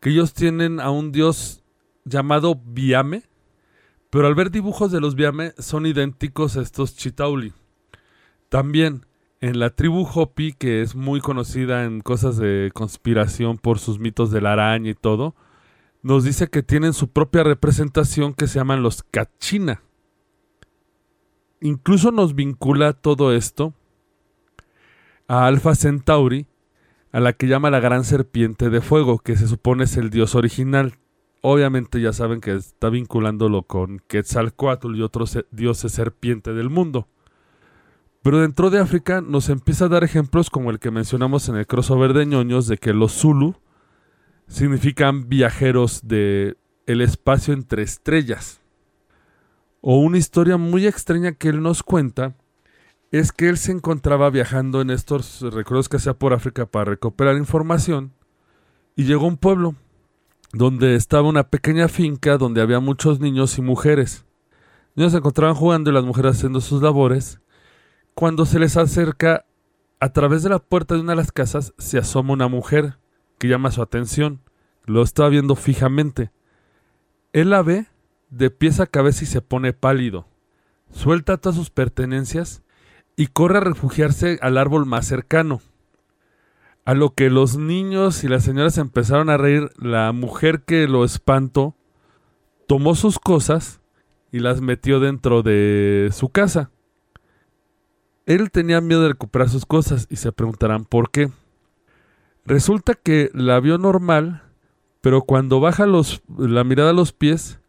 que 0.00 0.10
ellos 0.10 0.34
tienen 0.34 0.80
a 0.80 0.90
un 0.90 1.12
dios 1.12 1.64
llamado 2.04 2.60
Biame, 2.64 3.22
pero 4.10 4.26
al 4.26 4.34
ver 4.34 4.50
dibujos 4.50 4.92
de 4.92 5.00
los 5.00 5.14
Biame 5.14 5.54
son 5.58 5.86
idénticos 5.86 6.56
a 6.56 6.62
estos 6.62 6.96
Chitauli. 6.96 7.52
También 8.48 9.06
en 9.40 9.58
la 9.58 9.70
tribu 9.70 10.06
Hopi, 10.06 10.52
que 10.52 10.82
es 10.82 10.94
muy 10.94 11.20
conocida 11.20 11.84
en 11.84 12.00
cosas 12.00 12.36
de 12.36 12.70
conspiración 12.72 13.58
por 13.58 13.78
sus 13.78 13.98
mitos 13.98 14.30
de 14.30 14.40
la 14.40 14.52
araña 14.52 14.90
y 14.90 14.94
todo, 14.94 15.34
nos 16.02 16.24
dice 16.24 16.48
que 16.48 16.62
tienen 16.62 16.92
su 16.92 17.08
propia 17.08 17.42
representación 17.42 18.34
que 18.34 18.46
se 18.46 18.58
llaman 18.58 18.82
los 18.82 19.02
Kachina. 19.02 19.82
Incluso 21.60 22.10
nos 22.10 22.34
vincula 22.34 22.92
todo 22.92 23.32
esto 23.32 23.74
a 25.28 25.46
Alpha 25.46 25.74
Centauri, 25.74 26.46
a 27.12 27.20
la 27.20 27.32
que 27.32 27.46
llama 27.46 27.70
la 27.70 27.80
gran 27.80 28.04
serpiente 28.04 28.70
de 28.70 28.80
fuego, 28.80 29.18
que 29.18 29.36
se 29.36 29.48
supone 29.48 29.84
es 29.84 29.96
el 29.96 30.10
dios 30.10 30.34
original. 30.34 30.98
Obviamente 31.40 32.00
ya 32.00 32.12
saben 32.12 32.40
que 32.40 32.54
está 32.54 32.88
vinculándolo 32.88 33.62
con 33.62 34.00
Quetzalcoatl 34.08 34.96
y 34.96 35.02
otros 35.02 35.38
dioses 35.50 35.92
serpiente 35.92 36.52
del 36.54 36.70
mundo. 36.70 37.08
Pero 38.22 38.40
dentro 38.40 38.70
de 38.70 38.78
África 38.78 39.20
nos 39.20 39.50
empieza 39.50 39.84
a 39.84 39.88
dar 39.88 40.02
ejemplos 40.02 40.48
como 40.48 40.70
el 40.70 40.78
que 40.78 40.90
mencionamos 40.90 41.48
en 41.50 41.56
el 41.56 41.66
crossover 41.66 42.14
de 42.14 42.24
ñoños 42.24 42.66
de 42.66 42.78
que 42.78 42.94
los 42.94 43.12
Zulu 43.12 43.54
significan 44.48 45.28
viajeros 45.28 46.08
de 46.08 46.56
el 46.86 47.02
espacio 47.02 47.52
entre 47.52 47.82
estrellas. 47.82 48.60
O 49.86 49.98
una 49.98 50.16
historia 50.16 50.56
muy 50.56 50.86
extraña 50.86 51.32
que 51.32 51.50
él 51.50 51.60
nos 51.60 51.82
cuenta 51.82 52.34
es 53.10 53.32
que 53.32 53.50
él 53.50 53.58
se 53.58 53.70
encontraba 53.70 54.30
viajando 54.30 54.80
en 54.80 54.88
estos 54.88 55.42
recuerdos 55.42 55.90
que 55.90 55.98
hacía 55.98 56.14
por 56.14 56.32
África 56.32 56.64
para 56.64 56.86
recuperar 56.86 57.36
información 57.36 58.14
y 58.96 59.04
llegó 59.04 59.26
a 59.26 59.28
un 59.28 59.36
pueblo 59.36 59.74
donde 60.54 60.94
estaba 60.94 61.28
una 61.28 61.50
pequeña 61.50 61.88
finca 61.88 62.38
donde 62.38 62.62
había 62.62 62.80
muchos 62.80 63.20
niños 63.20 63.58
y 63.58 63.60
mujeres. 63.60 64.24
Ellos 64.96 65.12
se 65.12 65.18
encontraban 65.18 65.54
jugando 65.54 65.90
y 65.90 65.92
las 65.92 66.04
mujeres 66.04 66.36
haciendo 66.36 66.62
sus 66.62 66.80
labores. 66.80 67.42
Cuando 68.14 68.46
se 68.46 68.58
les 68.58 68.78
acerca, 68.78 69.44
a 70.00 70.14
través 70.14 70.42
de 70.42 70.48
la 70.48 70.60
puerta 70.60 70.94
de 70.94 71.02
una 71.02 71.12
de 71.12 71.16
las 71.16 71.30
casas 71.30 71.74
se 71.76 71.98
asoma 71.98 72.32
una 72.32 72.48
mujer 72.48 72.96
que 73.36 73.48
llama 73.48 73.70
su 73.70 73.82
atención. 73.82 74.40
Lo 74.86 75.02
está 75.02 75.28
viendo 75.28 75.54
fijamente. 75.56 76.30
Él 77.34 77.50
la 77.50 77.60
ve 77.60 77.86
de 78.36 78.50
pies 78.50 78.80
a 78.80 78.86
cabeza 78.86 79.24
y 79.24 79.26
se 79.26 79.40
pone 79.40 79.72
pálido. 79.72 80.26
Suelta 80.90 81.36
todas 81.36 81.56
sus 81.56 81.70
pertenencias 81.70 82.62
y 83.16 83.28
corre 83.28 83.58
a 83.58 83.62
refugiarse 83.62 84.38
al 84.42 84.58
árbol 84.58 84.86
más 84.86 85.06
cercano. 85.06 85.60
A 86.84 86.94
lo 86.94 87.14
que 87.14 87.30
los 87.30 87.56
niños 87.56 88.24
y 88.24 88.28
las 88.28 88.44
señoras 88.44 88.76
empezaron 88.78 89.30
a 89.30 89.36
reír, 89.36 89.70
la 89.78 90.12
mujer 90.12 90.62
que 90.62 90.86
lo 90.86 91.04
espantó 91.04 91.74
tomó 92.66 92.94
sus 92.94 93.18
cosas 93.18 93.80
y 94.32 94.40
las 94.40 94.60
metió 94.60 95.00
dentro 95.00 95.42
de 95.42 96.10
su 96.12 96.28
casa. 96.28 96.70
Él 98.26 98.50
tenía 98.50 98.80
miedo 98.80 99.02
de 99.02 99.08
recuperar 99.08 99.48
sus 99.48 99.66
cosas 99.66 100.06
y 100.10 100.16
se 100.16 100.32
preguntarán 100.32 100.84
por 100.84 101.10
qué. 101.10 101.30
Resulta 102.44 102.94
que 102.94 103.30
la 103.32 103.60
vio 103.60 103.78
normal, 103.78 104.42
pero 105.00 105.22
cuando 105.22 105.60
baja 105.60 105.86
los, 105.86 106.22
la 106.36 106.64
mirada 106.64 106.90
a 106.90 106.94
los 106.94 107.12
pies, 107.12 107.60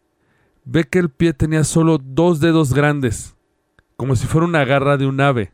ve 0.65 0.83
que 0.83 0.99
el 0.99 1.09
pie 1.09 1.33
tenía 1.33 1.63
solo 1.63 1.97
dos 1.97 2.39
dedos 2.39 2.73
grandes, 2.73 3.35
como 3.95 4.15
si 4.15 4.27
fuera 4.27 4.47
una 4.47 4.65
garra 4.65 4.97
de 4.97 5.05
un 5.05 5.21
ave. 5.21 5.53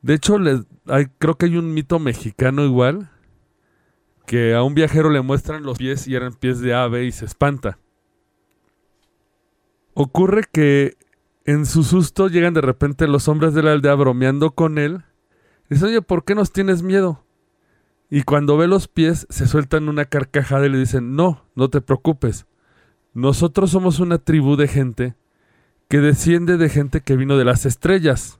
De 0.00 0.14
hecho, 0.14 0.38
creo 1.18 1.36
que 1.36 1.46
hay 1.46 1.56
un 1.56 1.74
mito 1.74 1.98
mexicano 1.98 2.64
igual, 2.64 3.10
que 4.26 4.54
a 4.54 4.62
un 4.62 4.74
viajero 4.74 5.10
le 5.10 5.20
muestran 5.20 5.64
los 5.64 5.78
pies 5.78 6.06
y 6.06 6.14
eran 6.14 6.34
pies 6.34 6.60
de 6.60 6.74
ave 6.74 7.04
y 7.04 7.12
se 7.12 7.24
espanta. 7.24 7.78
Ocurre 9.94 10.44
que 10.50 10.96
en 11.44 11.66
su 11.66 11.82
susto 11.82 12.28
llegan 12.28 12.54
de 12.54 12.60
repente 12.60 13.08
los 13.08 13.26
hombres 13.26 13.54
de 13.54 13.62
la 13.62 13.72
aldea 13.72 13.94
bromeando 13.94 14.52
con 14.52 14.78
él 14.78 15.02
Dice, 15.68 15.84
oye, 15.84 16.02
¿por 16.02 16.24
qué 16.24 16.34
nos 16.34 16.52
tienes 16.52 16.82
miedo? 16.82 17.24
Y 18.10 18.22
cuando 18.22 18.56
ve 18.56 18.66
los 18.66 18.88
pies, 18.88 19.26
se 19.28 19.46
sueltan 19.46 19.88
una 19.88 20.06
carcajada 20.06 20.66
y 20.66 20.70
le 20.70 20.78
dicen, 20.78 21.14
no, 21.14 21.44
no 21.54 21.68
te 21.68 21.82
preocupes. 21.82 22.46
Nosotros 23.18 23.72
somos 23.72 23.98
una 23.98 24.18
tribu 24.18 24.54
de 24.54 24.68
gente 24.68 25.16
que 25.88 25.98
desciende 25.98 26.56
de 26.56 26.68
gente 26.68 27.00
que 27.00 27.16
vino 27.16 27.36
de 27.36 27.44
las 27.44 27.66
estrellas. 27.66 28.38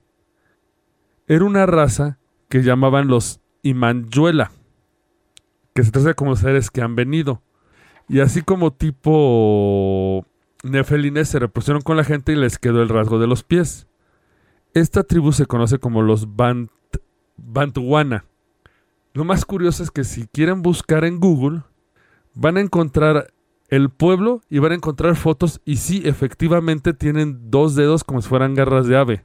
Era 1.27 1.47
una 1.47 1.67
raza 1.67 2.21
que 2.49 2.63
llamaban 2.63 3.09
los 3.09 3.41
Imanjuela, 3.63 4.53
que 5.75 5.83
se 5.83 5.91
trata 5.91 6.15
como 6.15 6.37
seres 6.37 6.71
que 6.71 6.81
han 6.81 6.95
venido. 6.95 7.43
Y 8.09 8.21
así 8.21 8.43
como 8.43 8.73
tipo 8.73 10.25
nefelines 10.63 11.29
se 11.29 11.41
repusieron 11.41 11.83
con 11.83 11.97
la 11.97 12.05
gente 12.05 12.31
y 12.31 12.37
les 12.37 12.57
quedó 12.61 12.81
el 12.81 12.89
rasgo 12.89 13.19
de 13.19 13.27
los 13.27 13.43
pies. 13.43 13.89
Esta 14.75 15.03
tribu 15.03 15.33
se 15.33 15.47
conoce 15.47 15.79
como 15.79 16.03
los 16.03 16.37
Bant 16.37 16.71
Bantuana. 17.37 18.27
Lo 19.13 19.25
más 19.25 19.45
curioso 19.45 19.83
es 19.83 19.91
que 19.91 20.05
si 20.05 20.29
quieren 20.29 20.63
buscar 20.63 21.05
en 21.05 21.19
Google, 21.19 21.63
van 22.35 22.59
a 22.59 22.61
encontrar 22.61 23.33
el 23.69 23.91
pueblo 23.91 24.41
y 24.49 24.59
van 24.59 24.73
a 24.73 24.77
encontrar 24.77 25.15
fotos 25.17 25.61
y 25.65 25.77
sí, 25.77 26.03
efectivamente 26.05 26.93
tienen 26.95 27.51
dos 27.51 27.75
dedos 27.75 28.03
como 28.05 28.21
si 28.23 28.29
fueran 28.29 28.55
garras 28.55 28.87
de 28.87 28.97
ave. 28.97 29.25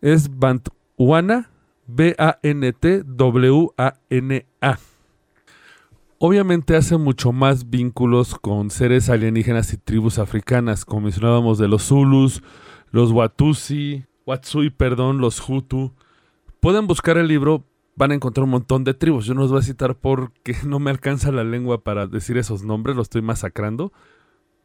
Es 0.00 0.38
Bantuana, 0.38 1.50
B-A-N-T-W-A-N-A. 1.86 2.28
Obviamente 6.22 6.76
hace 6.76 6.98
mucho 6.98 7.32
más 7.32 7.70
vínculos 7.70 8.34
con 8.38 8.70
seres 8.70 9.08
alienígenas 9.08 9.72
y 9.72 9.78
tribus 9.78 10.18
africanas, 10.18 10.84
como 10.84 11.02
mencionábamos 11.02 11.56
de 11.58 11.68
los 11.68 11.84
Zulus, 11.84 12.42
los 12.90 13.12
Watusi, 13.12 14.04
Watsui, 14.26 14.70
perdón, 14.70 15.18
los 15.18 15.40
Hutu, 15.48 15.94
Pueden 16.60 16.86
buscar 16.86 17.16
el 17.16 17.26
libro, 17.26 17.64
van 18.00 18.12
a 18.12 18.14
encontrar 18.14 18.44
un 18.44 18.50
montón 18.50 18.82
de 18.82 18.94
tribus. 18.94 19.26
Yo 19.26 19.34
no 19.34 19.42
los 19.42 19.50
voy 19.50 19.60
a 19.60 19.62
citar 19.62 19.94
porque 19.94 20.56
no 20.64 20.78
me 20.78 20.90
alcanza 20.90 21.30
la 21.30 21.44
lengua 21.44 21.84
para 21.84 22.06
decir 22.06 22.38
esos 22.38 22.64
nombres, 22.64 22.96
lo 22.96 23.02
estoy 23.02 23.20
masacrando. 23.20 23.92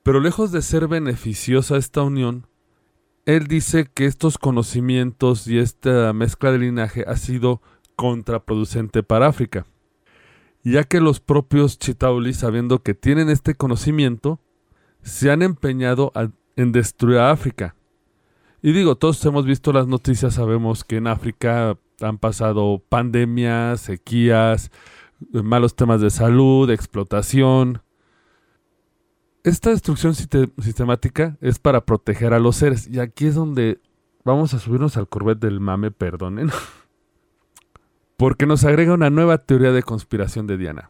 Pero 0.04 0.22
lejos 0.22 0.54
de 0.54 0.62
ser 0.62 0.88
beneficiosa 0.88 1.75
esta 1.75 2.01
unión, 2.01 2.48
él 3.25 3.48
dice 3.48 3.89
que 3.94 4.06
estos 4.06 4.38
conocimientos 4.38 5.48
y 5.48 5.58
esta 5.58 6.13
mezcla 6.13 6.54
de 6.54 6.60
linaje 6.60 7.04
ha 7.08 7.18
sido 7.18 7.62
contraproducente 7.98 9.04
para 9.04 9.27
África, 9.27 9.65
ya 10.63 10.86
que 10.86 11.01
los 11.01 11.20
propios 11.20 11.77
Chitauli, 11.77 12.34
sabiendo 12.34 12.84
que 12.84 12.94
tienen 12.94 13.30
este 13.30 13.56
conocimiento, 13.56 14.39
se 15.01 15.30
han 15.30 15.42
empeñado 15.42 16.13
en 16.56 16.72
destruir 16.72 17.18
a 17.18 17.32
África. 17.32 17.75
Y 18.62 18.72
digo, 18.72 18.96
todos 18.96 19.24
hemos 19.25 19.46
visto 19.46 19.74
las 19.74 19.88
noticias, 19.88 20.36
sabemos 20.36 20.84
que 20.84 20.98
en 20.98 21.08
África 21.08 21.77
han 22.01 22.17
pasado 22.17 22.83
pandemias, 22.89 23.81
sequías, 23.81 24.71
malos 25.31 25.75
temas 25.75 26.01
de 26.01 26.09
salud, 26.09 26.69
explotación. 26.69 27.81
Esta 29.43 29.69
destrucción 29.69 30.15
sistemática 30.15 31.37
es 31.41 31.59
para 31.59 31.85
proteger 31.85 32.33
a 32.33 32.39
los 32.39 32.55
seres. 32.55 32.87
Y 32.87 32.99
aquí 32.99 33.27
es 33.27 33.35
donde 33.35 33.79
vamos 34.23 34.53
a 34.53 34.59
subirnos 34.59 34.97
al 34.97 35.07
Corvette 35.07 35.39
del 35.39 35.59
mame, 35.59 35.91
perdonen. 35.91 36.49
Porque 38.17 38.45
nos 38.45 38.63
agrega 38.63 38.93
una 38.93 39.09
nueva 39.09 39.39
teoría 39.39 39.71
de 39.71 39.83
conspiración 39.83 40.47
de 40.47 40.57
Diana. 40.57 40.89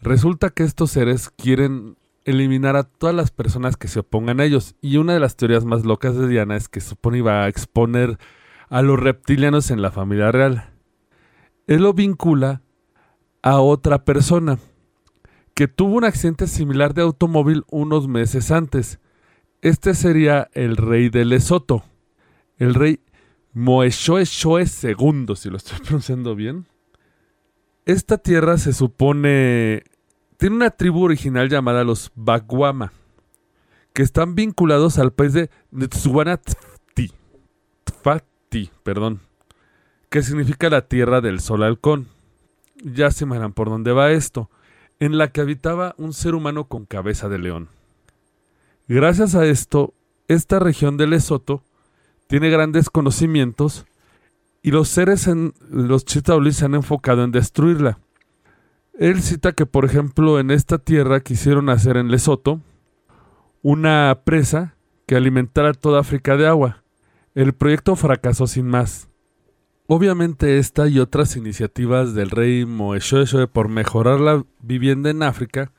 Resulta 0.00 0.50
que 0.50 0.64
estos 0.64 0.90
seres 0.90 1.30
quieren 1.30 1.96
eliminar 2.24 2.76
a 2.76 2.82
todas 2.84 3.14
las 3.14 3.30
personas 3.30 3.76
que 3.76 3.88
se 3.88 4.00
opongan 4.00 4.40
a 4.40 4.44
ellos. 4.44 4.74
Y 4.80 4.96
una 4.96 5.14
de 5.14 5.20
las 5.20 5.36
teorías 5.36 5.64
más 5.64 5.84
locas 5.84 6.16
de 6.16 6.28
Diana 6.28 6.56
es 6.56 6.68
que 6.68 6.80
supone 6.80 7.18
iba 7.18 7.44
a 7.44 7.48
exponer 7.48 8.18
a 8.68 8.82
los 8.82 8.98
reptilianos 8.98 9.70
en 9.70 9.82
la 9.82 9.90
familia 9.90 10.32
real. 10.32 10.70
Él 11.66 11.82
lo 11.82 11.92
vincula 11.92 12.62
a 13.42 13.60
otra 13.60 14.04
persona 14.04 14.58
que 15.54 15.68
tuvo 15.68 15.96
un 15.96 16.04
accidente 16.04 16.46
similar 16.46 16.94
de 16.94 17.02
automóvil 17.02 17.64
unos 17.70 18.08
meses 18.08 18.50
antes. 18.50 19.00
Este 19.62 19.94
sería 19.94 20.48
el 20.52 20.76
rey 20.76 21.08
de 21.08 21.24
Lesoto, 21.24 21.84
el 22.58 22.74
rey 22.74 23.00
Moeshoe 23.52 24.24
II, 24.64 25.34
si 25.34 25.50
lo 25.50 25.56
estoy 25.56 25.78
pronunciando 25.82 26.34
bien. 26.34 26.66
Esta 27.84 28.18
tierra 28.18 28.58
se 28.58 28.72
supone 28.72 29.84
tiene 30.36 30.56
una 30.56 30.70
tribu 30.70 31.04
original 31.04 31.48
llamada 31.48 31.84
los 31.84 32.12
Bagwama, 32.14 32.92
que 33.94 34.02
están 34.02 34.34
vinculados 34.34 34.98
al 34.98 35.12
país 35.12 35.32
de 35.32 35.48
Perdón, 38.82 39.20
que 40.08 40.22
significa 40.22 40.70
la 40.70 40.88
tierra 40.88 41.20
del 41.20 41.40
sol 41.40 41.62
halcón. 41.62 42.08
Ya 42.82 43.10
se 43.10 43.24
imaginan 43.24 43.52
por 43.52 43.68
dónde 43.68 43.92
va 43.92 44.12
esto, 44.12 44.50
en 45.00 45.18
la 45.18 45.28
que 45.28 45.40
habitaba 45.40 45.94
un 45.98 46.12
ser 46.12 46.34
humano 46.34 46.64
con 46.64 46.84
cabeza 46.84 47.28
de 47.28 47.38
león. 47.38 47.68
Gracias 48.88 49.34
a 49.34 49.46
esto, 49.46 49.94
esta 50.28 50.58
región 50.58 50.96
de 50.96 51.06
Lesoto 51.06 51.62
tiene 52.28 52.50
grandes 52.50 52.90
conocimientos 52.90 53.86
y 54.62 54.70
los 54.70 54.88
seres 54.88 55.26
en 55.26 55.54
los 55.70 56.04
Chitaulis 56.04 56.56
se 56.56 56.64
han 56.64 56.74
enfocado 56.74 57.24
en 57.24 57.32
destruirla. 57.32 57.98
Él 58.98 59.22
cita 59.22 59.52
que, 59.52 59.66
por 59.66 59.84
ejemplo, 59.84 60.40
en 60.40 60.50
esta 60.50 60.78
tierra 60.78 61.20
quisieron 61.20 61.68
hacer 61.68 61.96
en 61.96 62.10
Lesoto 62.10 62.60
una 63.62 64.22
presa 64.24 64.76
que 65.06 65.16
alimentara 65.16 65.72
toda 65.72 66.00
África 66.00 66.36
de 66.36 66.46
agua. 66.46 66.82
El 67.36 67.52
proyecto 67.52 67.96
fracasó 67.96 68.46
sin 68.46 68.66
más. 68.66 69.10
Obviamente 69.86 70.56
esta 70.56 70.88
y 70.88 70.98
otras 70.98 71.36
iniciativas 71.36 72.14
del 72.14 72.30
rey 72.30 72.64
Moeshoeshoe 72.64 73.46
por 73.46 73.68
mejorar 73.68 74.20
la 74.20 74.46
vivienda 74.60 75.10
en 75.10 75.22
África, 75.22 75.70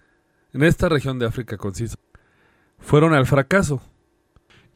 en 0.53 0.61
esta 0.61 0.87
región 0.87 1.17
de 1.17 1.25
África 1.25 1.57
conciso, 1.57 1.97
fueron 2.77 3.15
al 3.15 3.25
fracaso. 3.25 3.81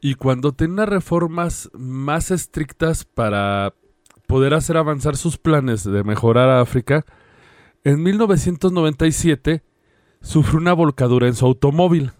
Y 0.00 0.16
cuando 0.16 0.50
tenía 0.50 0.84
reformas 0.84 1.70
más 1.72 2.32
estrictas 2.32 3.04
para 3.04 3.74
poder 4.26 4.52
hacer 4.52 4.76
avanzar 4.76 5.16
sus 5.16 5.38
planes 5.38 5.84
de 5.84 6.02
mejorar 6.02 6.48
a 6.48 6.60
África, 6.60 7.06
en 7.84 8.02
1997 8.02 9.62
sufrió 10.20 10.58
una 10.58 10.72
volcadura 10.72 11.28
en 11.28 11.36
su 11.36 11.46
automóvil, 11.46 12.10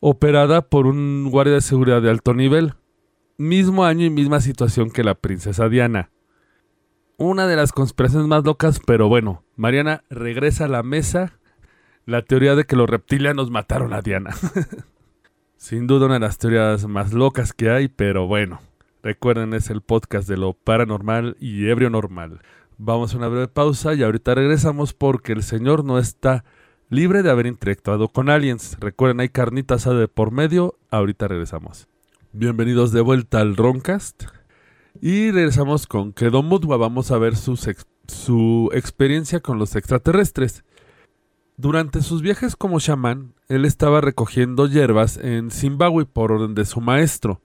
operada 0.00 0.68
por 0.68 0.86
un 0.86 1.30
guardia 1.30 1.54
de 1.54 1.62
seguridad 1.62 2.02
de 2.02 2.10
alto 2.10 2.34
nivel. 2.34 2.74
Mismo 3.40 3.84
año 3.84 4.04
y 4.04 4.10
misma 4.10 4.40
situación 4.40 4.90
que 4.90 5.04
la 5.04 5.14
princesa 5.14 5.68
Diana. 5.68 6.10
Una 7.18 7.46
de 7.46 7.54
las 7.54 7.70
conspiraciones 7.70 8.26
más 8.26 8.42
locas, 8.42 8.80
pero 8.84 9.08
bueno, 9.08 9.44
Mariana 9.54 10.02
regresa 10.10 10.64
a 10.64 10.68
la 10.68 10.82
mesa 10.82 11.38
la 12.04 12.22
teoría 12.22 12.56
de 12.56 12.64
que 12.64 12.74
los 12.74 12.90
reptilianos 12.90 13.52
mataron 13.52 13.92
a 13.92 14.02
Diana. 14.02 14.34
Sin 15.56 15.86
duda 15.86 16.06
una 16.06 16.14
de 16.14 16.20
las 16.20 16.38
teorías 16.38 16.88
más 16.88 17.12
locas 17.12 17.52
que 17.52 17.70
hay, 17.70 17.86
pero 17.86 18.26
bueno. 18.26 18.60
Recuerden, 19.04 19.54
es 19.54 19.70
el 19.70 19.82
podcast 19.82 20.28
de 20.28 20.36
lo 20.36 20.54
paranormal 20.54 21.36
y 21.38 21.68
ebrio 21.68 21.90
normal. 21.90 22.40
Vamos 22.76 23.14
a 23.14 23.18
una 23.18 23.28
breve 23.28 23.46
pausa 23.46 23.94
y 23.94 24.02
ahorita 24.02 24.34
regresamos 24.34 24.94
porque 24.94 25.30
el 25.30 25.44
señor 25.44 25.84
no 25.84 26.00
está 26.00 26.44
libre 26.88 27.22
de 27.22 27.30
haber 27.30 27.46
interactuado 27.46 28.08
con 28.08 28.30
aliens. 28.30 28.76
Recuerden, 28.80 29.20
hay 29.20 29.28
carnitas 29.28 29.84
de 29.84 30.08
por 30.08 30.32
medio. 30.32 30.74
Ahorita 30.90 31.28
regresamos. 31.28 31.88
Bienvenidos 32.40 32.92
de 32.92 33.00
vuelta 33.00 33.40
al 33.40 33.56
Roncast. 33.56 34.26
Y 35.00 35.32
regresamos 35.32 35.88
con 35.88 36.12
que 36.12 36.30
Don 36.30 36.46
Mudwa 36.46 36.76
vamos 36.76 37.10
a 37.10 37.18
ver 37.18 37.34
su 37.34 38.70
experiencia 38.72 39.40
con 39.40 39.58
los 39.58 39.74
extraterrestres. 39.74 40.62
Durante 41.56 42.00
sus 42.00 42.22
viajes 42.22 42.54
como 42.54 42.78
chamán, 42.78 43.34
él 43.48 43.64
estaba 43.64 44.00
recogiendo 44.00 44.68
hierbas 44.68 45.16
en 45.16 45.50
Zimbabue 45.50 46.06
por 46.06 46.30
orden 46.30 46.54
de 46.54 46.64
su 46.64 46.80
maestro 46.80 47.40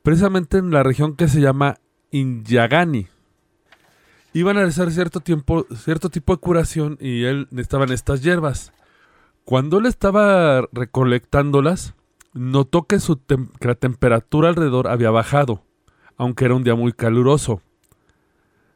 precisamente 0.00 0.56
en 0.56 0.70
la 0.70 0.82
región 0.82 1.16
que 1.16 1.28
se 1.28 1.42
llama 1.42 1.76
Inyagani. 2.10 3.08
Iban 4.32 4.56
a 4.56 4.60
realizar 4.60 4.90
cierto, 4.90 5.20
tiempo, 5.20 5.66
cierto 5.76 6.08
tipo 6.08 6.34
de 6.34 6.40
curación 6.40 6.96
y 6.98 7.24
él 7.24 7.46
necesitaba 7.50 7.84
estas 7.92 8.22
hierbas. 8.22 8.72
Cuando 9.44 9.76
él 9.76 9.84
estaba 9.84 10.62
recolectándolas, 10.72 11.94
notó 12.34 12.82
que, 12.82 13.00
su 13.00 13.20
la 13.60 13.74
temperatura 13.74 14.50
alrededor 14.50 14.88
había 14.88 15.10
bajado, 15.10 15.64
aunque 16.16 16.44
era 16.44 16.54
un 16.54 16.64
día 16.64 16.74
muy 16.74 16.92
caluroso. 16.92 17.62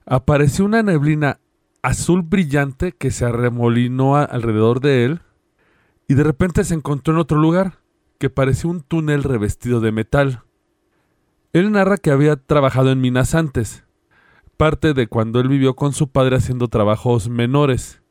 Apareció 0.07 0.65
una 0.65 0.83
neblina 0.83 1.41
azul 1.83 2.23
brillante 2.23 2.93
que 2.93 3.11
se 3.11 3.25
arremolinó 3.25 4.17
alrededor 4.17 4.81
de 4.81 5.05
él 5.05 5.21
y 6.07 6.15
de 6.15 6.25
repente 6.25 6.65
se 6.65 6.75
encontró 6.75 7.13
en 7.13 7.21
otro 7.21 7.39
lugar, 7.39 7.81
que 8.19 8.31
parecía 8.31 8.71
un 8.71 8.81
túnel 8.81 9.23
revestido 9.23 9.81
de 9.81 9.93
metal. 9.93 10.43
Él 11.53 11.71
narra 11.71 11.99
que 11.99 12.11
había 12.11 12.37
trabajado 12.37 12.91
en 12.91 13.01
minas 13.01 13.35
antes, 13.35 13.85
parte 14.57 14.95
de 14.95 15.07
cuando 15.07 15.41
él 15.41 15.49
vivió 15.49 15.77
con 15.77 15.93
su 15.93 16.09
padre 16.09 16.37
haciendo 16.37 16.69
trabajos 16.69 17.29
menores. 17.29 18.03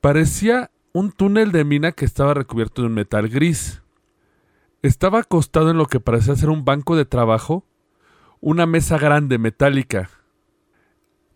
Parecía 0.00 0.70
un 0.92 1.12
túnel 1.12 1.52
de 1.52 1.64
mina 1.64 1.92
que 1.92 2.04
estaba 2.04 2.34
recubierto 2.34 2.82
de 2.82 2.88
un 2.88 2.94
metal 2.94 3.28
gris. 3.28 3.81
Estaba 4.82 5.20
acostado 5.20 5.70
en 5.70 5.78
lo 5.78 5.86
que 5.86 6.00
parecía 6.00 6.34
ser 6.36 6.50
un 6.50 6.64
banco 6.64 6.96
de 6.96 7.04
trabajo, 7.04 7.64
una 8.40 8.66
mesa 8.66 8.98
grande 8.98 9.38
metálica. 9.38 10.10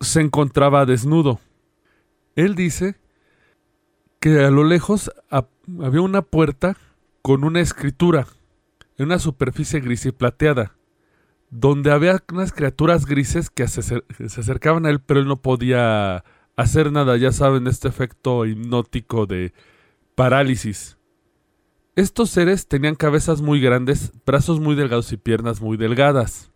Se 0.01 0.21
encontraba 0.21 0.85
desnudo. 0.85 1.39
Él 2.35 2.55
dice 2.55 2.95
que 4.19 4.43
a 4.43 4.51
lo 4.51 4.63
lejos 4.63 5.11
había 5.29 6.01
una 6.01 6.21
puerta 6.21 6.77
con 7.21 7.43
una 7.43 7.61
escritura 7.61 8.27
en 8.97 9.05
una 9.05 9.19
superficie 9.19 9.79
gris 9.79 10.05
y 10.05 10.11
plateada 10.11 10.77
donde 11.49 11.91
había 11.91 12.21
unas 12.31 12.51
criaturas 12.51 13.05
grises 13.05 13.49
que 13.49 13.67
se, 13.67 14.03
acercaban 14.19 14.85
a 14.85 14.89
él, 14.89 14.99
pero 14.99 15.19
él 15.19 15.27
no 15.27 15.41
podía 15.41 16.23
hacer 16.55 16.91
nada. 16.91 17.17
Ya 17.17 17.31
saben, 17.31 17.67
este 17.67 17.87
efecto 17.87 18.45
hipnótico 18.45 19.25
de 19.25 19.53
parálisis. 20.15 20.96
Estos 21.97 22.29
seres 22.29 22.67
tenían 22.67 22.93
cabezas 22.93 23.41
muy 23.41 23.59
grandes, 23.59 24.11
brazos 24.23 24.59
muy 24.59 24.75
delgados 24.75 25.11
y 25.13 25.17
piernas 25.17 25.61
muy 25.61 25.77
delgadas. 25.77 26.51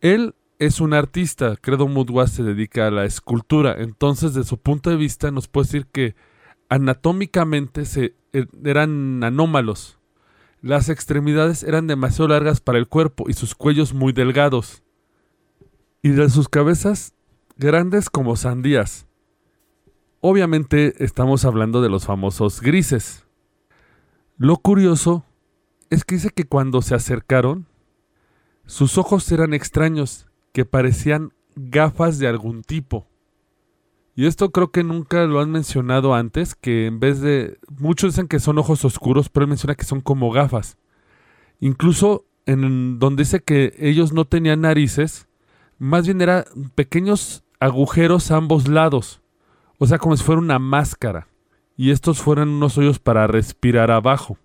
Él 0.00 0.34
es 0.58 0.80
un 0.80 0.94
artista, 0.94 1.56
Credo 1.60 1.86
Mudwa 1.86 2.26
se 2.28 2.42
dedica 2.42 2.86
a 2.86 2.90
la 2.90 3.04
escultura, 3.04 3.76
entonces 3.78 4.32
de 4.32 4.44
su 4.44 4.56
punto 4.56 4.88
de 4.88 4.96
vista 4.96 5.30
nos 5.30 5.48
puede 5.48 5.66
decir 5.66 5.86
que 5.88 6.16
anatómicamente 6.70 7.82
er, 8.32 8.48
eran 8.64 9.22
anómalos. 9.22 9.98
Las 10.62 10.88
extremidades 10.88 11.62
eran 11.62 11.86
demasiado 11.86 12.28
largas 12.28 12.62
para 12.62 12.78
el 12.78 12.88
cuerpo 12.88 13.28
y 13.28 13.34
sus 13.34 13.54
cuellos 13.54 13.92
muy 13.92 14.14
delgados. 14.14 14.82
Y 16.00 16.08
de 16.08 16.30
sus 16.30 16.48
cabezas 16.48 17.12
grandes 17.58 18.08
como 18.08 18.34
sandías. 18.34 19.08
Obviamente 20.22 21.04
estamos 21.04 21.44
hablando 21.44 21.82
de 21.82 21.90
los 21.90 22.06
famosos 22.06 22.62
grises. 22.62 23.27
Lo 24.38 24.56
curioso 24.56 25.24
es 25.90 26.04
que 26.04 26.14
dice 26.14 26.30
que 26.30 26.44
cuando 26.44 26.80
se 26.80 26.94
acercaron, 26.94 27.66
sus 28.66 28.96
ojos 28.96 29.30
eran 29.32 29.52
extraños, 29.52 30.26
que 30.52 30.64
parecían 30.64 31.32
gafas 31.56 32.20
de 32.20 32.28
algún 32.28 32.62
tipo. 32.62 33.08
Y 34.14 34.26
esto 34.26 34.50
creo 34.50 34.70
que 34.70 34.84
nunca 34.84 35.24
lo 35.24 35.40
han 35.40 35.50
mencionado 35.50 36.14
antes, 36.14 36.54
que 36.54 36.86
en 36.86 37.00
vez 37.00 37.20
de... 37.20 37.58
Muchos 37.78 38.12
dicen 38.12 38.28
que 38.28 38.38
son 38.38 38.58
ojos 38.58 38.84
oscuros, 38.84 39.28
pero 39.28 39.44
él 39.44 39.48
menciona 39.48 39.74
que 39.74 39.84
son 39.84 40.00
como 40.00 40.30
gafas. 40.30 40.78
Incluso 41.58 42.24
en 42.46 43.00
donde 43.00 43.22
dice 43.22 43.42
que 43.42 43.74
ellos 43.78 44.12
no 44.12 44.24
tenían 44.24 44.60
narices, 44.60 45.26
más 45.78 46.06
bien 46.06 46.20
eran 46.20 46.44
pequeños 46.76 47.42
agujeros 47.58 48.30
a 48.30 48.36
ambos 48.36 48.68
lados. 48.68 49.20
O 49.78 49.86
sea, 49.86 49.98
como 49.98 50.16
si 50.16 50.22
fuera 50.22 50.40
una 50.40 50.60
máscara. 50.60 51.26
Y 51.78 51.92
estos 51.92 52.20
fueran 52.20 52.50
unos 52.50 52.76
hoyos 52.76 52.98
para 52.98 53.26
respirar 53.26 53.90
abajo. 53.90 54.36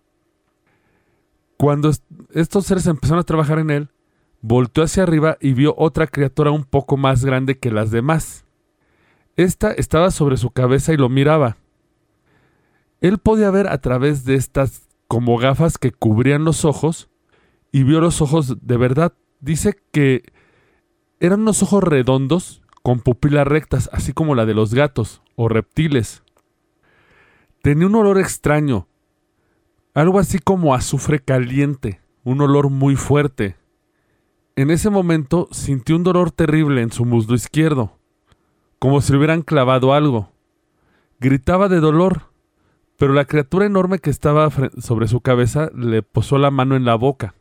Cuando 1.57 1.91
estos 2.31 2.65
seres 2.65 2.87
empezaron 2.87 3.19
a 3.19 3.23
trabajar 3.23 3.59
en 3.59 3.71
él, 3.71 3.89
volteó 4.39 4.85
hacia 4.85 5.03
arriba 5.03 5.37
y 5.41 5.51
vio 5.51 5.75
otra 5.77 6.07
criatura 6.07 6.51
un 6.51 6.63
poco 6.63 6.95
más 6.95 7.25
grande 7.25 7.59
que 7.59 7.71
las 7.71 7.91
demás 7.91 8.43
esta 9.35 9.71
estaba 9.71 10.11
sobre 10.11 10.37
su 10.37 10.51
cabeza 10.51 10.93
y 10.93 10.97
lo 10.97 11.09
miraba. 11.09 11.57
Él 13.01 13.17
podía 13.17 13.51
ver 13.51 13.67
a 13.67 13.79
través 13.79 14.25
de 14.25 14.35
estas 14.35 14.87
como 15.07 15.37
gafas 15.37 15.77
que 15.77 15.91
cubrían 15.91 16.45
los 16.45 16.65
ojos 16.65 17.09
y 17.71 17.83
vio 17.83 17.99
los 17.99 18.21
ojos 18.21 18.57
de 18.65 18.77
verdad. 18.77 19.13
Dice 19.39 19.75
que 19.91 20.23
eran 21.19 21.41
unos 21.41 21.63
ojos 21.63 21.83
redondos 21.83 22.61
con 22.81 22.99
pupilas 22.99 23.47
rectas, 23.47 23.89
así 23.91 24.13
como 24.13 24.35
la 24.35 24.45
de 24.45 24.53
los 24.53 24.73
gatos 24.73 25.21
o 25.35 25.47
reptiles. 25.47 26.22
Tenía 27.63 27.87
un 27.87 27.95
olor 27.95 28.19
extraño, 28.19 28.87
algo 29.93 30.19
así 30.19 30.37
como 30.37 30.75
azufre 30.75 31.19
caliente, 31.19 32.01
un 32.23 32.41
olor 32.41 32.69
muy 32.69 32.95
fuerte. 32.95 33.55
En 34.55 34.69
ese 34.69 34.89
momento 34.91 35.47
sintió 35.51 35.95
un 35.95 36.03
dolor 36.03 36.29
terrible 36.29 36.81
en 36.81 36.91
su 36.91 37.05
muslo 37.05 37.35
izquierdo 37.35 37.97
como 38.79 38.99
si 38.99 39.13
le 39.13 39.17
hubieran 39.17 39.43
clavado 39.43 39.93
algo. 39.93 40.33
Gritaba 41.21 41.69
de 41.69 41.79
dolor, 41.79 42.23
pero 42.97 43.13
la 43.13 43.23
criatura 43.23 43.65
enorme 43.65 43.99
que 43.99 44.09
estaba 44.09 44.49
sobre 44.77 45.07
su 45.07 45.21
cabeza 45.21 45.71
le 45.73 46.03
posó 46.03 46.37
la 46.37 46.51
mano 46.51 46.75
en 46.75 46.83
la 46.83 46.95
boca. 46.95 47.33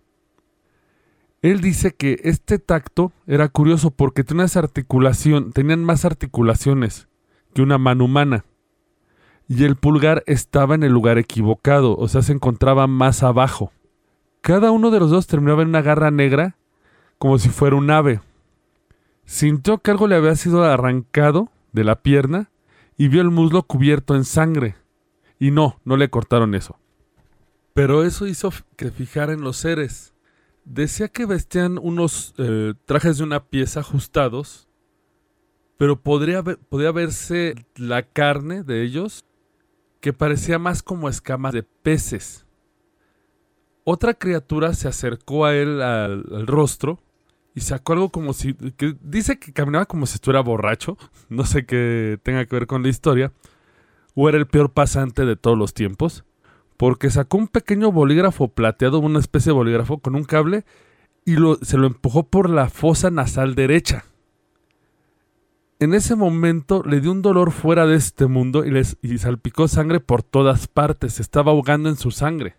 Él 1.41 1.61
dice 1.61 1.97
que 1.97 2.21
este 2.23 2.61
tacto 2.61 3.11
era 3.27 3.49
curioso 3.49 3.91
porque 3.91 4.23
tenía 4.23 4.47
articulación, 4.55 5.51
tenían 5.53 5.83
más 5.83 6.05
articulaciones 6.05 7.09
que 7.55 7.63
una 7.63 7.77
mano 7.77 8.05
humana. 8.05 8.45
Y 9.55 9.65
el 9.65 9.77
pulgar 9.77 10.25
estaba 10.27 10.75
en 10.75 10.83
el 10.83 10.93
lugar 10.93 11.19
equivocado, 11.19 11.95
o 11.99 12.09
sea, 12.09 12.23
se 12.23 12.33
encontraba 12.33 12.87
más 12.87 13.23
abajo. 13.23 13.71
Cada 14.41 14.71
uno 14.71 14.91
de 14.91 14.99
los 14.99 15.11
dos 15.11 15.27
terminaba 15.27 15.61
en 15.61 15.69
una 15.69 15.83
garra 15.83 16.11
negra, 16.11 16.57
como 17.19 17.38
si 17.38 17.51
fuera 17.51 17.77
un 17.77 17.91
ave. 17.91 18.23
Sintió 19.27 19.77
que 19.77 19.91
algo 19.91 20.07
le 20.07 20.17
había 20.17 20.37
sido 20.37 20.65
arrancado 20.65 21.51
de 21.73 21.85
la 21.85 22.01
pierna 22.01 22.51
y 22.97 23.09
vio 23.09 23.21
el 23.21 23.29
muslo 23.29 23.65
cubierto 23.65 24.17
en 24.17 24.25
sangre. 24.25 24.77
Y 25.38 25.51
no, 25.51 25.79
no 25.85 25.99
le 25.99 26.09
cortaron 26.09 26.55
eso. 26.55 26.79
Pero 27.75 28.05
eso 28.05 28.27
hizo 28.27 28.51
que 28.77 28.91
fijara 28.91 29.35
en 29.35 29.43
los 29.43 29.59
seres. 29.59 30.15
Decía 30.65 31.09
que 31.09 31.27
vestían 31.27 31.77
unos 31.77 32.33
eh, 32.38 32.73
trajes 32.87 33.19
de 33.19 33.25
una 33.25 33.45
pieza 33.45 33.81
ajustados, 33.81 34.67
pero 35.77 36.01
podría, 36.01 36.43
podría 36.43 36.91
verse 36.91 37.55
la 37.77 38.03
carne 38.03 38.62
de 38.62 38.83
ellos 38.83 39.27
que 40.03 40.12
parecía 40.12 40.59
más 40.59 40.83
como 40.83 41.09
escamas 41.09 41.55
de 41.55 41.62
peces. 41.62 42.45
Otra 43.85 44.15
criatura 44.15 44.75
se 44.75 44.88
acercó 44.88 45.47
a 45.47 45.55
él 45.55 45.81
al, 45.81 46.47
rostro 46.47 46.99
y 47.55 47.61
sacó 47.62 47.95
algo 47.95 48.11
como 48.11 48.33
si... 48.33 48.55
Dice 49.01 49.38
que 49.38 49.53
caminaba 49.53 49.87
como 49.87 50.07
si 50.07 50.17
estuviera 50.17 50.43
borracho, 50.43 50.99
no 51.31 51.47
sé 51.47 51.65
qué 51.65 52.19
tenga 52.23 52.45
que 52.45 52.57
ver 52.57 52.67
con 52.67 52.83
la 52.83 52.88
historia, 52.88 53.33
o 54.15 54.29
era 54.29 54.37
el 54.37 54.47
peor 54.47 54.73
pasante 54.73 55.25
de 55.25 55.37
todos 55.37 55.57
los 55.57 55.73
tiempos 55.73 56.25
porque 56.77 57.11
sacó 57.11 57.37
un 57.37 57.47
pequeño 57.47 57.93
bolígrafo 57.93 58.49
plateado, 58.49 58.99
una 58.99 59.21
especie 59.21 59.51
de 59.51 59.55
bolígrafo 59.57 59.99
con 59.99 60.17
un 60.17 60.25
cable 60.25 60.65
y 61.25 61.37
se 61.62 61.79
lo 61.79 61.87
empujó 61.87 62.25
por 62.25 62.51
la 62.51 62.71
fosa 62.71 63.09
nasal 63.09 63.55
derecha. 63.55 64.05
En 65.83 65.95
ese 65.95 66.14
momento 66.14 66.85
le 66.85 67.01
dio 67.01 67.11
un 67.11 67.23
dolor 67.23 67.51
fuera 67.51 67.88
de 67.88 67.97
este 67.97 68.29
mundo 68.29 68.62
y, 68.64 69.18
salpicó 69.18 69.66
sangre 69.66 69.99
por 69.99 70.23
todas 70.23 70.68
partes, 70.68 71.14
se 71.14 71.23
estaba 71.23 71.51
ahogando 71.51 71.88
en 71.88 71.97
su 71.97 72.12
sangre. 72.12 72.55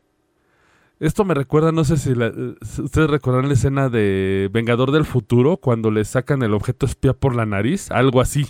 Esto 1.00 1.24
me 1.24 1.34
recuerda, 1.34 1.72
no 1.72 1.86
sé 1.86 1.96
si 1.96 2.12
ustedes 2.12 3.10
recuerdan 3.10 3.48
la 3.48 3.54
escena 3.54 3.88
de 3.88 4.50
Vengador 4.52 4.92
del 4.92 5.06
Futuro, 5.06 5.56
cuando 5.56 5.90
le 5.90 6.04
sacan 6.04 6.44
el 6.44 6.54
objeto 6.54 6.86
espía 6.86 7.14
por 7.14 7.34
la 7.34 7.46
nariz, 7.46 7.92
algo 7.92 8.20
así. 8.20 8.46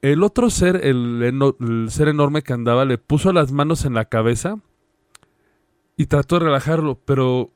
El 0.00 0.22
otro 0.22 0.48
ser, 0.48 0.80
el, 0.86 1.86
ser 1.90 2.08
enorme 2.08 2.40
que 2.40 2.54
andaba, 2.54 2.86
le 2.86 2.96
puso 2.96 3.34
las 3.34 3.52
manos 3.52 3.84
en 3.84 3.92
la 3.92 4.06
cabeza 4.06 4.58
y 5.98 6.06
trató 6.06 6.38
de 6.38 6.46
relajarlo, 6.46 6.98
pero 7.04 7.50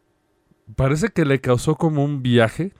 parece 0.76 1.08
que 1.08 1.24
le 1.24 1.40
causó 1.40 1.76
como 1.76 2.04
un 2.04 2.22
viaje, 2.22 2.74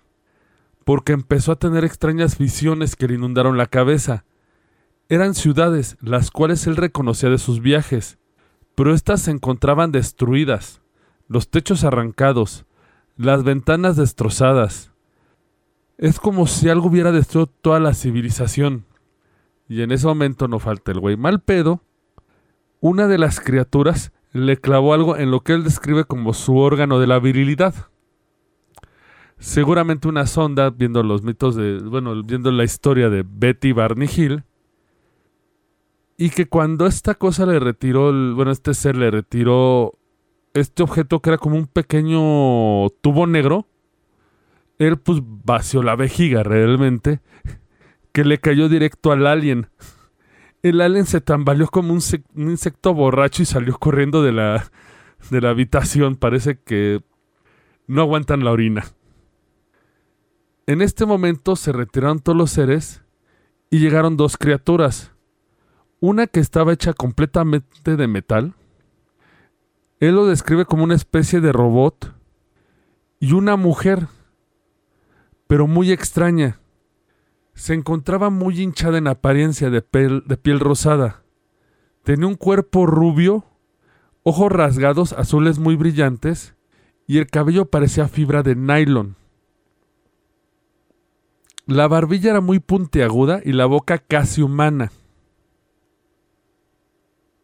porque 0.85 1.12
empezó 1.12 1.53
a 1.53 1.57
tener 1.57 1.85
extrañas 1.85 2.38
visiones 2.38 2.97
que 2.97 3.09
le 3.09 3.14
inundaron 3.14 3.57
la 3.57 3.66
cabeza. 3.66 4.25
Eran 5.09 5.35
ciudades, 5.35 5.97
las 6.01 6.31
cuales 6.31 6.66
él 6.66 6.77
reconocía 6.77 7.29
de 7.29 7.38
sus 7.38 7.61
viajes, 7.61 8.18
pero 8.75 8.95
éstas 8.95 9.23
se 9.23 9.31
encontraban 9.31 9.92
destruidas, 9.92 10.81
los 11.29 11.49
techos 11.51 11.85
arrancados, 11.85 12.64
las 13.16 13.45
ventanas 13.45 13.97
destrozadas. 13.97 14.92
Es 15.99 16.18
como 16.18 16.47
si 16.47 16.68
algo 16.68 16.88
hubiera 16.88 17.12
destruido 17.12 17.47
toda 17.47 17.79
la 17.79 17.95
civilización. 17.95 18.87
Y 19.68 19.83
en 19.83 19.92
ese 19.92 20.07
momento 20.07 20.49
no 20.49 20.59
falta 20.59 20.92
el 20.92 21.01
güey 21.01 21.16
mal 21.16 21.40
pedo. 21.40 21.83
Una 22.81 23.07
de 23.07 23.18
las 23.18 23.40
criaturas 23.40 24.12
le 24.33 24.57
clavó 24.57 24.95
algo 24.95 25.16
en 25.16 25.31
lo 25.31 25.40
que 25.40 25.53
él 25.53 25.62
describe 25.62 26.05
como 26.05 26.35
su 26.35 26.57
órgano 26.57 26.99
de 26.99 27.07
la 27.07 27.18
virilidad. 27.18 27.91
Seguramente 29.42 30.07
una 30.07 30.26
sonda, 30.26 30.70
viendo 30.70 31.02
los 31.02 31.24
mitos 31.24 31.57
de. 31.57 31.78
Bueno, 31.78 32.22
viendo 32.22 32.52
la 32.52 32.62
historia 32.62 33.11
de 33.11 33.24
Betty 33.28 33.72
Barney 33.72 34.09
Hill. 34.09 34.44
Y 36.16 36.31
que 36.31 36.46
cuando 36.46 36.87
esta 36.87 37.16
cosa 37.16 37.44
le 37.44 37.59
retiró. 37.59 38.12
bueno, 38.37 38.52
este 38.52 38.72
ser 38.72 38.96
le 38.96 39.11
retiró. 39.11 39.98
Este 40.55 40.85
objeto 40.85 41.18
que 41.18 41.31
era 41.31 41.38
como 41.38 41.57
un 41.57 41.66
pequeño 41.66 42.88
tubo 43.00 43.26
negro. 43.26 43.66
Él 44.78 44.96
pues 44.98 45.20
vació 45.24 45.83
la 45.83 45.96
vejiga 45.96 46.44
realmente 46.44 47.20
que 48.12 48.24
le 48.24 48.38
cayó 48.38 48.68
directo 48.68 49.11
al 49.11 49.26
alien. 49.26 49.66
El 50.62 50.81
alien 50.81 51.05
se 51.05 51.20
tambaleó 51.20 51.66
como 51.66 51.92
un, 51.92 52.00
insecto 52.37 52.94
borracho 52.94 53.42
y 53.42 53.46
salió 53.46 53.76
corriendo 53.76 54.22
de 54.22 54.31
la, 54.31 54.70
de 55.31 55.40
la 55.40 55.50
habitación. 55.50 56.14
Parece 56.14 56.61
que 56.61 57.00
no 57.88 58.02
aguantan 58.02 58.44
la 58.44 58.52
orina. 58.52 58.85
En 60.72 60.80
este 60.80 61.04
momento 61.04 61.54
se 61.54 61.70
retiraron 61.70 62.20
todos 62.20 62.38
los 62.38 62.50
seres 62.50 63.02
y 63.68 63.78
llegaron 63.78 64.16
dos 64.16 64.38
criaturas. 64.38 65.12
Una 66.00 66.26
que 66.26 66.40
estaba 66.40 66.72
hecha 66.72 66.94
completamente 66.94 67.94
de 67.94 68.06
metal. 68.06 68.54
Él 70.00 70.14
lo 70.14 70.24
describe 70.24 70.64
como 70.64 70.85
una 70.85 70.94
especie 70.94 71.42
de 71.42 71.52
robot. 71.52 72.14
Y 73.20 73.35
una 73.35 73.56
mujer, 73.56 74.06
pero 75.46 75.66
muy 75.66 75.92
extraña 75.92 76.58
se 77.52 77.74
encontraba 77.74 78.30
muy 78.30 78.58
hinchada 78.58 78.96
en 78.96 79.08
apariencia 79.08 79.68
de 79.68 79.82
piel, 79.82 80.24
de 80.26 80.38
piel 80.38 80.58
rosada. 80.58 81.22
Tenía 82.02 82.28
un 82.28 82.37
cuerpo 82.37 82.87
rubio, 82.87 83.44
ojos 84.22 84.50
rasgados 84.50 85.12
azules 85.12 85.58
muy 85.58 85.76
brillantes 85.76 86.54
y 87.06 87.18
el 87.18 87.26
cabello 87.26 87.66
parecía 87.66 88.08
fibra 88.08 88.42
de 88.42 88.56
nylon. 88.56 89.16
La 91.66 91.87
barbilla 91.87 92.31
era 92.31 92.40
muy 92.40 92.59
puntiaguda 92.59 93.40
y 93.44 93.53
la 93.53 93.66
boca 93.66 93.98
casi 93.98 94.42
humana. 94.42 94.90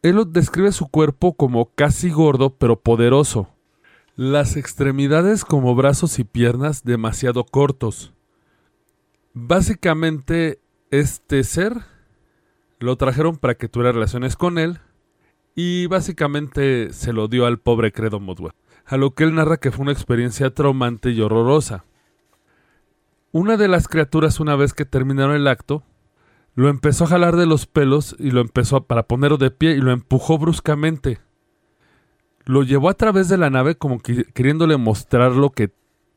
Él 0.02 0.20
describe 0.32 0.72
su 0.72 0.88
cuerpo 0.88 1.34
como 1.34 1.72
casi 1.74 2.10
gordo 2.10 2.56
pero 2.56 2.80
poderoso. 2.80 3.48
Las 4.16 4.56
extremidades 4.56 5.44
como 5.44 5.74
brazos 5.76 6.18
y 6.18 6.24
piernas 6.24 6.82
demasiado 6.82 7.44
cortos. 7.44 8.12
Básicamente, 9.34 10.60
este 10.90 11.44
ser 11.44 11.74
lo 12.80 12.96
trajeron 12.96 13.36
para 13.36 13.54
que 13.54 13.68
tuviera 13.68 13.92
relaciones 13.92 14.34
con 14.34 14.58
él 14.58 14.80
y 15.54 15.86
básicamente 15.86 16.92
se 16.92 17.12
lo 17.12 17.28
dio 17.28 17.46
al 17.46 17.58
pobre 17.58 17.92
Credo 17.92 18.18
Modwell, 18.18 18.54
a 18.84 18.96
lo 18.96 19.14
que 19.14 19.24
él 19.24 19.34
narra 19.34 19.58
que 19.58 19.70
fue 19.70 19.82
una 19.82 19.92
experiencia 19.92 20.52
traumante 20.54 21.10
y 21.10 21.20
horrorosa. 21.20 21.84
Una 23.30 23.56
de 23.56 23.68
las 23.68 23.88
criaturas, 23.88 24.40
una 24.40 24.56
vez 24.56 24.72
que 24.72 24.86
terminaron 24.86 25.36
el 25.36 25.48
acto, 25.48 25.82
lo 26.54 26.68
empezó 26.68 27.04
a 27.04 27.08
jalar 27.08 27.36
de 27.36 27.46
los 27.46 27.66
pelos 27.66 28.16
y 28.18 28.30
lo 28.30 28.40
empezó 28.40 28.84
para 28.84 29.04
ponerlo 29.04 29.36
de 29.36 29.50
pie 29.50 29.72
y 29.72 29.80
lo 29.80 29.92
empujó 29.92 30.38
bruscamente. 30.38 31.20
Lo 32.44 32.62
llevó 32.62 32.88
a 32.88 32.94
través 32.94 33.28
de 33.28 33.36
la 33.36 33.50
nave 33.50 33.76
como 33.76 34.00
queriéndole 34.00 34.76
mostrar 34.78 35.32
lo 35.32 35.50
que 35.50 35.70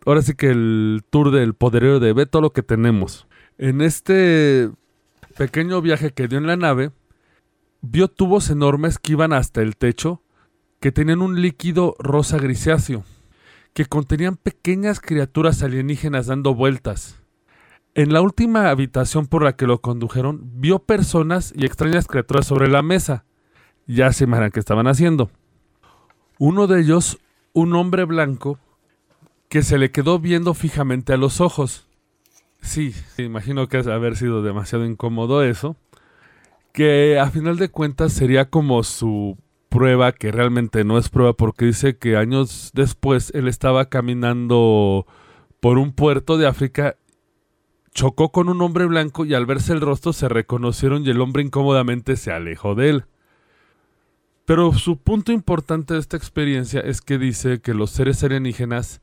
ahora 0.06 0.22
sí 0.22 0.34
que 0.36 0.50
el 0.50 1.04
tour 1.10 1.32
del 1.32 1.54
poderío 1.54 2.00
de 2.00 2.26
todo 2.26 2.42
lo 2.42 2.54
que 2.54 2.64
tenemos. 2.64 3.28
En 3.58 3.82
este 3.82 4.72
pequeño 5.38 5.82
viaje 5.82 6.12
que 6.12 6.28
dio 6.28 6.38
en 6.38 6.48
la 6.48 6.58
nave, 6.58 6.92
vio 7.82 8.08
tubos 8.08 8.50
enormes 8.50 8.98
que 9.00 9.12
iban 9.12 9.34
hasta 9.34 9.62
el 9.62 9.76
techo, 9.76 10.24
que 10.80 10.92
tenían 10.92 11.22
un 11.22 11.42
líquido 11.42 11.96
rosa 12.00 12.38
grisáceo, 12.38 13.04
que 13.74 13.86
contenían 13.86 14.36
pequeñas 14.36 15.00
criaturas 15.00 15.64
alienígenas 15.64 16.28
dando 16.28 16.54
vueltas. 16.54 17.22
En 17.94 18.14
la 18.14 18.22
última 18.22 18.70
habitación 18.70 19.28
por 19.28 19.44
la 19.44 19.56
que 19.56 19.68
lo 19.68 19.82
condujeron, 19.82 20.42
vio 20.56 20.80
personas 20.80 21.54
y 21.56 21.66
extrañas 21.66 22.08
criaturas 22.08 22.46
sobre 22.46 22.70
la 22.70 22.82
mesa. 22.82 23.26
Ya 23.86 24.14
se 24.14 24.24
imaginan 24.24 24.52
qué 24.52 24.60
estaban 24.60 24.88
haciendo. 24.88 25.30
Uno 26.40 26.68
de 26.68 26.82
ellos, 26.82 27.20
un 27.54 27.76
hombre 27.76 28.06
blanco, 28.06 28.60
que 29.50 29.64
se 29.64 29.78
le 29.78 29.92
quedó 29.92 30.20
viendo 30.20 30.54
fijamente 30.54 31.12
a 31.12 31.18
los 31.18 31.42
ojos. 31.42 31.88
Sí, 32.62 32.94
imagino 33.18 33.68
que 33.68 33.78
haber 33.78 34.16
sido 34.16 34.42
demasiado 34.42 34.86
incómodo 34.86 35.44
eso. 35.44 35.76
Que 36.72 37.20
a 37.20 37.30
final 37.30 37.58
de 37.58 37.70
cuentas 37.70 38.14
sería 38.14 38.50
como 38.50 38.84
su 38.84 39.38
prueba, 39.72 40.12
que 40.12 40.34
realmente 40.34 40.84
no 40.84 40.98
es 40.98 41.10
prueba, 41.10 41.34
porque 41.34 41.66
dice 41.66 41.98
que 41.98 42.18
años 42.18 42.72
después 42.74 43.32
él 43.34 43.48
estaba 43.48 43.86
caminando 43.86 45.08
por 45.62 45.78
un 45.78 45.94
puerto 45.94 46.38
de 46.38 46.46
África, 46.46 46.98
chocó 47.94 48.34
con 48.34 48.50
un 48.50 48.62
hombre 48.62 48.86
blanco 48.86 49.24
y 49.26 49.34
al 49.34 49.46
verse 49.46 49.72
el 49.72 49.80
rostro 49.80 50.12
se 50.12 50.28
reconocieron 50.28 51.06
y 51.06 51.10
el 51.10 51.22
hombre 51.22 51.44
incómodamente 51.44 52.18
se 52.18 52.34
alejó 52.34 52.76
de 52.76 52.90
él. 52.90 53.06
Pero 54.44 54.74
su 54.74 54.98
punto 54.98 55.32
importante 55.32 55.94
de 55.94 56.02
esta 56.02 56.18
experiencia 56.18 56.82
es 56.82 57.00
que 57.00 57.18
dice 57.18 57.62
que 57.62 57.74
los 57.74 57.92
seres 57.92 58.22
alienígenas 58.26 59.02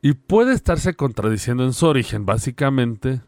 y 0.00 0.14
puede 0.14 0.54
estarse 0.54 0.94
contradiciendo 0.94 1.64
en 1.64 1.74
su 1.74 1.86
origen, 1.86 2.24
básicamente. 2.24 3.20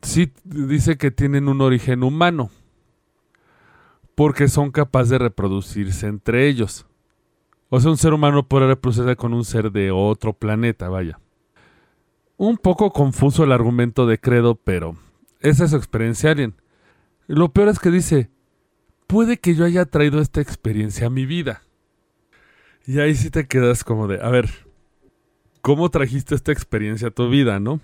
Sí 0.00 0.32
dice 0.44 0.96
que 0.96 1.10
tienen 1.10 1.48
un 1.48 1.60
origen 1.60 2.02
humano, 2.02 2.50
porque 4.16 4.48
son 4.48 4.72
capaces 4.72 5.10
de 5.10 5.18
reproducirse 5.18 6.08
entre 6.08 6.48
ellos. 6.48 6.86
O 7.68 7.78
sea, 7.78 7.90
un 7.90 7.98
ser 7.98 8.14
humano 8.14 8.48
puede 8.48 8.66
reproducirse 8.66 9.14
con 9.14 9.34
un 9.34 9.44
ser 9.44 9.70
de 9.70 9.92
otro 9.92 10.32
planeta, 10.32 10.88
vaya. 10.88 11.20
Un 12.38 12.56
poco 12.56 12.92
confuso 12.92 13.44
el 13.44 13.52
argumento 13.52 14.06
de 14.06 14.18
Credo, 14.18 14.54
pero 14.56 14.96
esa 15.40 15.64
es 15.64 15.70
su 15.70 15.76
experiencia 15.76 16.30
alien. 16.30 16.54
Lo 17.26 17.52
peor 17.52 17.68
es 17.68 17.78
que 17.78 17.90
dice, 17.90 18.30
puede 19.06 19.36
que 19.36 19.54
yo 19.54 19.66
haya 19.66 19.84
traído 19.84 20.20
esta 20.20 20.40
experiencia 20.40 21.08
a 21.08 21.10
mi 21.10 21.26
vida. 21.26 21.62
Y 22.86 23.00
ahí 23.00 23.14
sí 23.14 23.30
te 23.30 23.46
quedas 23.46 23.84
como 23.84 24.08
de, 24.08 24.22
a 24.22 24.30
ver, 24.30 24.48
cómo 25.60 25.90
trajiste 25.90 26.34
esta 26.34 26.52
experiencia 26.52 27.08
a 27.08 27.10
tu 27.10 27.28
vida, 27.28 27.60
¿no? 27.60 27.80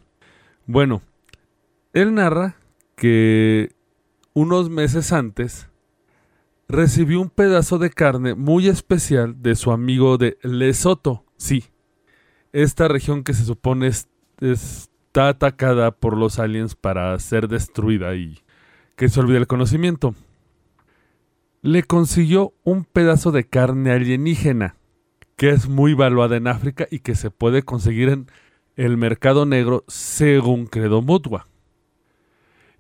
Bueno, 0.67 1.03
él 1.93 2.15
narra 2.15 2.57
que 2.97 3.75
unos 4.33 4.71
meses 4.71 5.13
antes 5.13 5.69
recibió 6.73 7.21
un 7.21 7.29
pedazo 7.29 7.79
de 7.79 7.91
carne 7.91 8.35
muy 8.35 8.67
especial 8.67 9.43
de 9.43 9.55
su 9.57 9.73
amigo 9.73 10.17
de 10.17 10.39
Lesoto. 10.43 11.25
Sí, 11.37 11.65
esta 12.53 12.89
región 12.89 13.25
que 13.25 13.35
se 13.35 13.45
supone 13.45 13.89
está 13.89 15.29
atacada 15.29 15.91
por 15.91 16.17
los 16.17 16.39
aliens 16.39 16.75
para 16.75 17.17
ser 17.19 17.49
destruida 17.49 18.15
y 18.15 18.41
que 18.97 19.11
se 19.11 19.21
olvide 19.21 19.37
el 19.37 19.47
conocimiento. 19.47 20.15
Le 21.61 21.83
consiguió 21.83 22.55
un 22.65 22.85
pedazo 22.85 23.33
de 23.33 23.45
carne 23.45 23.93
alienígena 23.93 24.77
que 25.37 25.51
es 25.51 25.69
muy 25.69 25.93
valuada 25.93 26.37
en 26.37 26.47
África 26.47 26.89
y 26.91 27.01
que 27.01 27.15
se 27.15 27.31
puede 27.31 27.63
conseguir 27.65 28.09
en 28.09 28.27
el 28.77 28.97
mercado 28.97 29.45
negro 29.45 29.85
según 29.89 30.67
Credo 30.67 31.03
Mutua. 31.03 31.49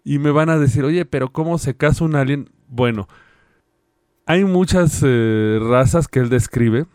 Y 0.02 0.18
me 0.18 0.30
van 0.30 0.48
a 0.48 0.58
decir, 0.58 0.82
oye, 0.82 1.04
pero 1.04 1.30
¿cómo 1.30 1.58
se 1.58 1.76
casa 1.76 2.04
un 2.04 2.16
alien? 2.16 2.50
Bueno, 2.68 3.06
hay 4.26 4.44
muchas 4.44 5.02
eh, 5.04 5.58
razas 5.60 6.08
que 6.08 6.20
él 6.20 6.28
describe. 6.28 6.86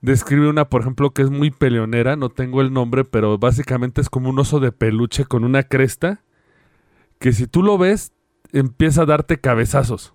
Describe 0.00 0.48
una, 0.48 0.68
por 0.68 0.80
ejemplo, 0.80 1.10
que 1.10 1.22
es 1.22 1.30
muy 1.30 1.50
peleonera, 1.50 2.16
no 2.16 2.30
tengo 2.30 2.62
el 2.62 2.72
nombre, 2.72 3.04
pero 3.04 3.36
básicamente 3.36 4.00
es 4.00 4.08
como 4.08 4.30
un 4.30 4.38
oso 4.38 4.58
de 4.58 4.72
peluche 4.72 5.26
con 5.26 5.44
una 5.44 5.62
cresta, 5.62 6.22
que 7.18 7.32
si 7.32 7.46
tú 7.46 7.62
lo 7.62 7.76
ves, 7.76 8.12
empieza 8.52 9.02
a 9.02 9.06
darte 9.06 9.40
cabezazos. 9.40 10.14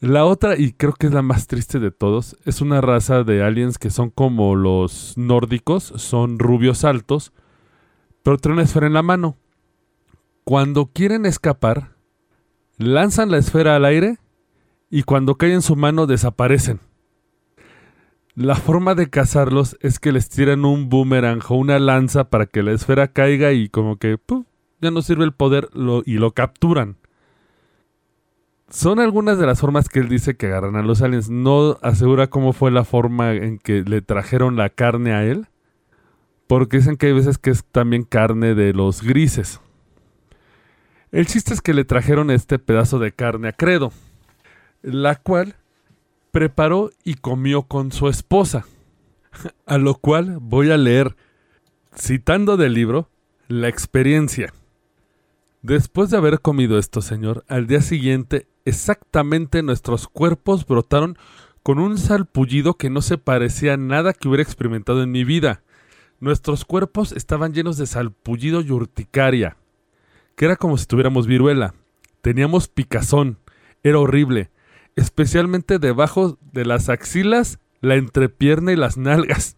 La 0.00 0.24
otra, 0.24 0.58
y 0.58 0.72
creo 0.72 0.94
que 0.94 1.06
es 1.06 1.12
la 1.12 1.22
más 1.22 1.46
triste 1.46 1.78
de 1.78 1.92
todos, 1.92 2.36
es 2.44 2.60
una 2.60 2.80
raza 2.80 3.22
de 3.22 3.44
aliens 3.44 3.78
que 3.78 3.90
son 3.90 4.10
como 4.10 4.56
los 4.56 5.16
nórdicos, 5.16 5.84
son 5.84 6.40
rubios 6.40 6.84
altos, 6.84 7.32
pero 8.24 8.38
traen 8.38 8.54
una 8.54 8.64
esfera 8.64 8.88
en 8.88 8.94
la 8.94 9.02
mano. 9.02 9.36
Cuando 10.42 10.86
quieren 10.86 11.24
escapar, 11.24 11.94
lanzan 12.78 13.30
la 13.30 13.38
esfera 13.38 13.76
al 13.76 13.84
aire 13.84 14.18
y 14.94 15.04
cuando 15.04 15.36
cae 15.36 15.54
en 15.54 15.62
su 15.62 15.74
mano 15.74 16.06
desaparecen. 16.06 16.78
La 18.34 18.56
forma 18.56 18.94
de 18.94 19.08
cazarlos 19.08 19.78
es 19.80 19.98
que 19.98 20.12
les 20.12 20.28
tiran 20.28 20.66
un 20.66 20.90
boomerang 20.90 21.40
o 21.48 21.54
una 21.54 21.78
lanza 21.78 22.28
para 22.28 22.44
que 22.44 22.62
la 22.62 22.72
esfera 22.72 23.08
caiga 23.08 23.52
y 23.52 23.70
como 23.70 23.96
que 23.96 24.18
ya 24.82 24.90
no 24.90 25.00
sirve 25.00 25.24
el 25.24 25.32
poder 25.32 25.70
y 26.04 26.18
lo 26.18 26.32
capturan. 26.32 26.98
Son 28.68 29.00
algunas 29.00 29.38
de 29.38 29.46
las 29.46 29.60
formas 29.60 29.88
que 29.88 30.00
él 30.00 30.10
dice 30.10 30.36
que 30.36 30.46
agarran 30.46 30.76
a 30.76 30.82
los 30.82 31.00
aliens. 31.00 31.30
No 31.30 31.78
asegura 31.80 32.28
cómo 32.28 32.52
fue 32.52 32.70
la 32.70 32.84
forma 32.84 33.32
en 33.32 33.58
que 33.58 33.84
le 33.84 34.02
trajeron 34.02 34.56
la 34.56 34.68
carne 34.68 35.14
a 35.14 35.24
él. 35.24 35.46
Porque 36.46 36.78
dicen 36.78 36.98
que 36.98 37.06
hay 37.06 37.12
veces 37.14 37.38
que 37.38 37.48
es 37.48 37.64
también 37.64 38.02
carne 38.02 38.54
de 38.54 38.74
los 38.74 39.02
grises. 39.02 39.60
El 41.12 41.26
chiste 41.26 41.54
es 41.54 41.62
que 41.62 41.72
le 41.72 41.86
trajeron 41.86 42.30
este 42.30 42.58
pedazo 42.58 42.98
de 42.98 43.12
carne 43.12 43.48
a 43.48 43.52
Credo 43.52 43.90
la 44.82 45.16
cual 45.16 45.56
preparó 46.30 46.90
y 47.04 47.14
comió 47.14 47.62
con 47.62 47.92
su 47.92 48.08
esposa. 48.08 48.66
A 49.66 49.78
lo 49.78 49.94
cual 49.94 50.38
voy 50.40 50.70
a 50.70 50.76
leer, 50.76 51.16
citando 51.96 52.56
del 52.56 52.74
libro, 52.74 53.08
la 53.48 53.68
experiencia. 53.68 54.52
Después 55.62 56.10
de 56.10 56.16
haber 56.16 56.40
comido 56.40 56.78
esto, 56.78 57.00
señor, 57.00 57.44
al 57.48 57.66
día 57.66 57.80
siguiente 57.82 58.46
exactamente 58.64 59.62
nuestros 59.62 60.08
cuerpos 60.08 60.66
brotaron 60.66 61.16
con 61.62 61.78
un 61.78 61.98
salpullido 61.98 62.74
que 62.74 62.90
no 62.90 63.02
se 63.02 63.18
parecía 63.18 63.74
a 63.74 63.76
nada 63.76 64.12
que 64.12 64.28
hubiera 64.28 64.42
experimentado 64.42 65.02
en 65.02 65.12
mi 65.12 65.24
vida. 65.24 65.62
Nuestros 66.18 66.64
cuerpos 66.64 67.12
estaban 67.12 67.52
llenos 67.52 67.76
de 67.76 67.86
salpullido 67.86 68.60
y 68.60 68.70
urticaria, 68.70 69.56
que 70.36 70.44
era 70.46 70.56
como 70.56 70.76
si 70.76 70.86
tuviéramos 70.86 71.26
viruela. 71.26 71.74
Teníamos 72.20 72.68
picazón, 72.68 73.38
era 73.82 73.98
horrible 73.98 74.50
especialmente 74.96 75.78
debajo 75.78 76.38
de 76.52 76.64
las 76.64 76.88
axilas, 76.88 77.58
la 77.80 77.96
entrepierna 77.96 78.72
y 78.72 78.76
las 78.76 78.96
nalgas. 78.96 79.56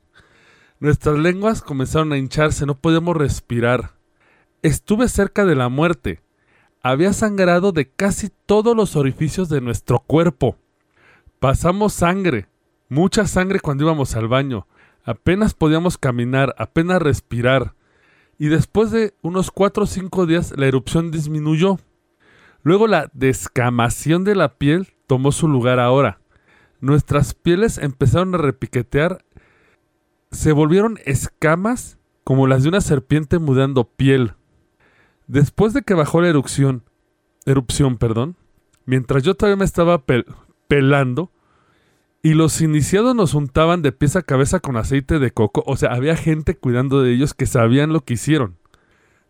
Nuestras 0.81 1.18
lenguas 1.18 1.62
comenzaron 1.62 2.12
a 2.12 2.18
hincharse, 2.18 2.66
no 2.66 2.75
podíamos 2.75 3.16
respirar. 3.16 3.92
Estuve 4.62 5.09
cerca 5.09 5.44
de 5.44 5.55
la 5.55 5.68
muerte. 5.68 6.20
Había 6.83 7.12
sangrado 7.12 7.73
de 7.73 7.88
casi 7.88 8.31
todos 8.47 8.77
los 8.77 8.97
orificios 8.97 9.49
de 9.49 9.61
nuestro 9.61 10.01
cuerpo. 10.01 10.57
Pasamos 11.38 11.94
sangre, 11.94 12.49
mucha 12.88 13.27
sangre 13.27 13.61
cuando 13.61 13.85
íbamos 13.85 14.16
al 14.16 14.29
baño. 14.29 14.66
Apenas 15.05 15.55
podíamos 15.55 15.99
caminar, 15.99 16.55
apenas 16.59 17.01
respirar. 17.01 17.75
Y 18.38 18.49
después 18.49 18.90
de 18.90 19.14
unos 19.23 19.51
cuatro 19.51 19.85
o 19.85 19.87
cinco 19.87 20.27
días 20.27 20.55
la 20.57 20.66
erupción 20.66 21.11
disminuyó. 21.11 21.79
Luego 22.62 22.87
la 22.87 23.11
descamación 23.12 24.25
de 24.25 24.35
la 24.35 24.57
piel 24.57 24.93
tomó 25.07 25.33
su 25.33 25.49
lugar 25.49 25.81
ahora. 25.81 26.21
Nuestras 26.81 27.35
pieles 27.35 27.79
empezaron 27.79 28.35
a 28.35 28.38
repiquetear, 28.38 29.25
se 30.31 30.53
volvieron 30.53 30.99
escamas 31.05 31.99
como 32.25 32.47
las 32.47 32.62
de 32.62 32.71
una 32.71 32.81
serpiente 32.81 33.38
mudando 33.38 33.85
piel. 33.85 34.33
Después 35.27 35.73
de 35.73 35.83
que 35.83 35.95
bajó 35.95 36.21
la 36.21 36.29
erupción, 36.29 36.83
erupción, 37.47 37.97
perdón, 37.97 38.37
mientras 38.85 39.23
yo 39.23 39.35
todavía 39.35 39.57
me 39.57 39.64
estaba 39.64 40.05
pelando, 40.69 41.31
y 42.23 42.33
los 42.33 42.62
iniciados 42.62 43.14
nos 43.14 43.35
untaban 43.35 43.83
de 43.83 43.93
pies 43.93 44.17
a 44.17 44.23
cabeza 44.23 44.59
con 44.59 44.79
aceite 44.79 45.19
de 45.19 45.31
coco, 45.31 45.62
o 45.67 45.77
sea, 45.77 45.93
había 45.93 46.17
gente 46.17 46.57
cuidando 46.57 47.03
de 47.03 47.12
ellos 47.12 47.35
que 47.35 47.45
sabían 47.45 47.93
lo 47.93 48.01
que 48.01 48.14
hicieron. 48.14 48.57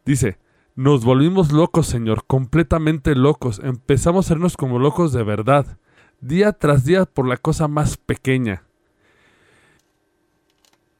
Dice, 0.04 0.38
nos 0.76 1.04
volvimos 1.04 1.52
locos, 1.52 1.86
Señor, 1.86 2.24
completamente 2.26 3.14
locos. 3.14 3.60
Empezamos 3.62 4.26
a 4.26 4.28
sernos 4.28 4.56
como 4.56 4.78
locos 4.78 5.12
de 5.12 5.22
verdad, 5.22 5.78
día 6.20 6.52
tras 6.52 6.84
día 6.84 7.04
por 7.04 7.28
la 7.28 7.36
cosa 7.36 7.68
más 7.68 7.96
pequeña. 7.96 8.64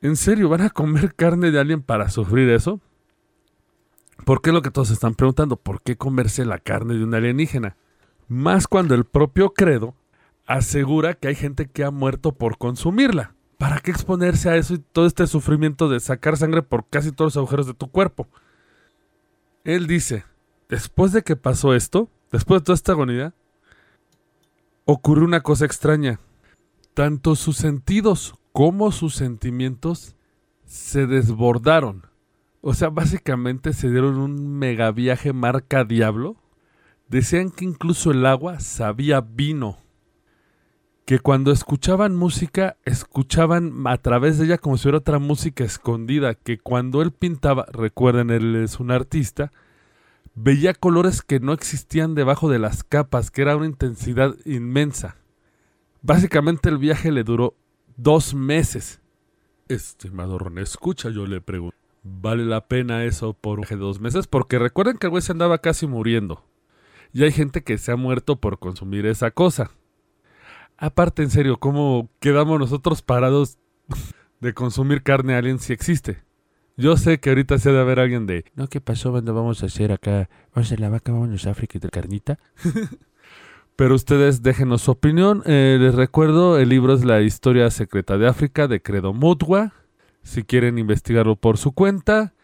¿En 0.00 0.16
serio 0.16 0.48
van 0.48 0.60
a 0.60 0.70
comer 0.70 1.14
carne 1.14 1.50
de 1.50 1.58
alguien 1.58 1.82
para 1.82 2.10
sufrir 2.10 2.50
eso? 2.50 2.80
¿Por 4.24 4.42
qué 4.42 4.52
lo 4.52 4.62
que 4.62 4.70
todos 4.70 4.90
están 4.90 5.14
preguntando? 5.14 5.56
¿Por 5.56 5.82
qué 5.82 5.96
comerse 5.96 6.44
la 6.44 6.58
carne 6.58 6.94
de 6.94 7.04
un 7.04 7.14
alienígena? 7.14 7.76
Más 8.28 8.68
cuando 8.68 8.94
el 8.94 9.04
propio 9.04 9.54
credo 9.54 9.94
asegura 10.46 11.14
que 11.14 11.28
hay 11.28 11.34
gente 11.34 11.66
que 11.66 11.84
ha 11.84 11.90
muerto 11.90 12.32
por 12.32 12.58
consumirla. 12.58 13.34
¿Para 13.58 13.80
qué 13.80 13.90
exponerse 13.90 14.50
a 14.50 14.56
eso 14.56 14.74
y 14.74 14.78
todo 14.78 15.06
este 15.06 15.26
sufrimiento 15.26 15.88
de 15.88 16.00
sacar 16.00 16.36
sangre 16.36 16.62
por 16.62 16.86
casi 16.88 17.12
todos 17.12 17.34
los 17.34 17.36
agujeros 17.38 17.66
de 17.66 17.74
tu 17.74 17.90
cuerpo? 17.90 18.28
Él 19.64 19.86
dice, 19.86 20.24
después 20.68 21.12
de 21.12 21.22
que 21.22 21.36
pasó 21.36 21.74
esto, 21.74 22.10
después 22.30 22.60
de 22.60 22.64
toda 22.66 22.76
esta 22.76 22.92
agonía, 22.92 23.34
ocurrió 24.84 25.24
una 25.24 25.40
cosa 25.40 25.64
extraña. 25.64 26.20
Tanto 26.92 27.34
sus 27.34 27.56
sentidos 27.56 28.34
como 28.52 28.92
sus 28.92 29.14
sentimientos 29.14 30.16
se 30.66 31.06
desbordaron. 31.06 32.06
O 32.60 32.74
sea, 32.74 32.90
básicamente 32.90 33.72
se 33.72 33.90
dieron 33.90 34.18
un 34.18 34.58
mega 34.58 34.90
viaje 34.92 35.32
marca 35.32 35.84
diablo. 35.84 36.36
Decían 37.08 37.50
que 37.50 37.64
incluso 37.64 38.10
el 38.10 38.26
agua 38.26 38.60
sabía 38.60 39.22
vino. 39.22 39.78
Que 41.04 41.18
cuando 41.18 41.52
escuchaban 41.52 42.16
música, 42.16 42.76
escuchaban 42.84 43.86
a 43.86 43.98
través 43.98 44.38
de 44.38 44.46
ella 44.46 44.58
como 44.58 44.78
si 44.78 44.84
fuera 44.84 44.98
otra 44.98 45.18
música 45.18 45.62
escondida. 45.64 46.34
Que 46.34 46.58
cuando 46.58 47.02
él 47.02 47.12
pintaba, 47.12 47.66
recuerden, 47.70 48.30
él 48.30 48.56
es 48.56 48.80
un 48.80 48.90
artista, 48.90 49.52
veía 50.34 50.72
colores 50.72 51.22
que 51.22 51.40
no 51.40 51.52
existían 51.52 52.14
debajo 52.14 52.48
de 52.48 52.58
las 52.58 52.84
capas, 52.84 53.30
que 53.30 53.42
era 53.42 53.56
una 53.56 53.66
intensidad 53.66 54.34
inmensa. 54.46 55.16
Básicamente 56.02 56.68
el 56.68 56.78
viaje 56.78 57.12
le 57.12 57.24
duró 57.24 57.54
dos 57.96 58.34
meses. 58.34 59.00
Estimado 59.68 60.38
Ron, 60.38 60.58
escucha, 60.58 61.10
yo 61.10 61.26
le 61.26 61.40
pregunto. 61.40 61.76
¿Vale 62.02 62.44
la 62.44 62.66
pena 62.66 63.04
eso 63.04 63.32
por 63.32 63.58
un 63.58 63.62
viaje 63.62 63.76
de 63.76 63.80
dos 63.80 64.00
meses? 64.00 64.26
Porque 64.26 64.58
recuerden 64.58 64.98
que 64.98 65.06
el 65.06 65.10
güey 65.10 65.22
se 65.22 65.32
andaba 65.32 65.58
casi 65.58 65.86
muriendo. 65.86 66.44
Y 67.12 67.24
hay 67.24 67.32
gente 67.32 67.62
que 67.62 67.78
se 67.78 67.92
ha 67.92 67.96
muerto 67.96 68.36
por 68.36 68.58
consumir 68.58 69.06
esa 69.06 69.30
cosa. 69.30 69.70
Aparte, 70.84 71.22
en 71.22 71.30
serio, 71.30 71.56
¿cómo 71.56 72.10
quedamos 72.20 72.60
nosotros 72.60 73.00
parados 73.00 73.56
de 74.42 74.52
consumir 74.52 75.02
carne 75.02 75.34
alien 75.34 75.58
si 75.58 75.72
existe? 75.72 76.24
Yo 76.76 76.98
sé 76.98 77.20
que 77.20 77.30
ahorita 77.30 77.56
se 77.56 77.70
ha 77.70 77.72
de 77.72 77.80
haber 77.80 78.00
alguien 78.00 78.26
de, 78.26 78.44
no, 78.54 78.68
¿qué 78.68 78.82
pasó? 78.82 79.10
¿Dónde 79.10 79.32
vamos 79.32 79.62
a 79.62 79.66
hacer 79.66 79.92
acá? 79.92 80.28
¿Vamos 80.54 80.70
a 80.70 80.76
la 80.76 80.90
vaca? 80.90 81.10
¿Vamos 81.10 81.46
a 81.46 81.52
África 81.52 81.78
de 81.78 81.88
carnita? 81.88 82.38
Pero 83.76 83.94
ustedes 83.94 84.42
déjenos 84.42 84.82
su 84.82 84.90
opinión. 84.90 85.42
Eh, 85.46 85.78
les 85.80 85.94
recuerdo, 85.94 86.58
el 86.58 86.68
libro 86.68 86.92
es 86.92 87.02
La 87.02 87.22
Historia 87.22 87.70
Secreta 87.70 88.18
de 88.18 88.28
África 88.28 88.68
de 88.68 88.82
Credo 88.82 89.14
Mutua. 89.14 89.72
Si 90.22 90.42
quieren 90.42 90.76
investigarlo 90.76 91.36
por 91.36 91.56
su 91.56 91.72
cuenta. 91.72 92.34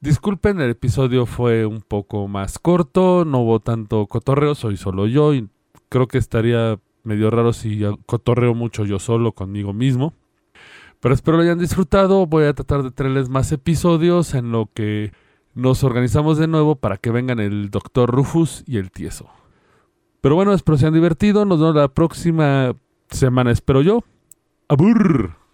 Disculpen, 0.00 0.62
el 0.62 0.70
episodio 0.70 1.26
fue 1.26 1.66
un 1.66 1.82
poco 1.82 2.26
más 2.26 2.58
corto, 2.58 3.26
no 3.26 3.40
hubo 3.40 3.60
tanto 3.60 4.06
cotorreo, 4.06 4.54
soy 4.54 4.78
solo 4.78 5.06
yo 5.06 5.34
y 5.34 5.50
creo 5.90 6.08
que 6.08 6.16
estaría 6.16 6.78
medio 7.06 7.30
raro 7.30 7.52
si 7.52 7.82
cotorreo 8.06 8.54
mucho 8.54 8.84
yo 8.84 8.98
solo 8.98 9.32
conmigo 9.32 9.72
mismo. 9.72 10.14
Pero 11.00 11.14
espero 11.14 11.36
lo 11.36 11.42
hayan 11.42 11.58
disfrutado. 11.58 12.26
Voy 12.26 12.44
a 12.44 12.54
tratar 12.54 12.82
de 12.82 12.90
traerles 12.90 13.28
más 13.28 13.52
episodios 13.52 14.34
en 14.34 14.52
lo 14.52 14.68
que 14.72 15.12
nos 15.54 15.84
organizamos 15.84 16.38
de 16.38 16.48
nuevo 16.48 16.76
para 16.76 16.96
que 16.96 17.10
vengan 17.10 17.38
el 17.38 17.70
Doctor 17.70 18.10
Rufus 18.10 18.64
y 18.66 18.78
el 18.78 18.90
Tieso. 18.90 19.28
Pero 20.20 20.34
bueno, 20.34 20.52
espero 20.52 20.78
sean 20.78 20.94
divertido. 20.94 21.44
Nos 21.44 21.60
vemos 21.60 21.76
la 21.76 21.88
próxima 21.88 22.74
semana, 23.10 23.50
espero 23.50 23.82
yo. 23.82 24.02
Abur. 24.68 25.45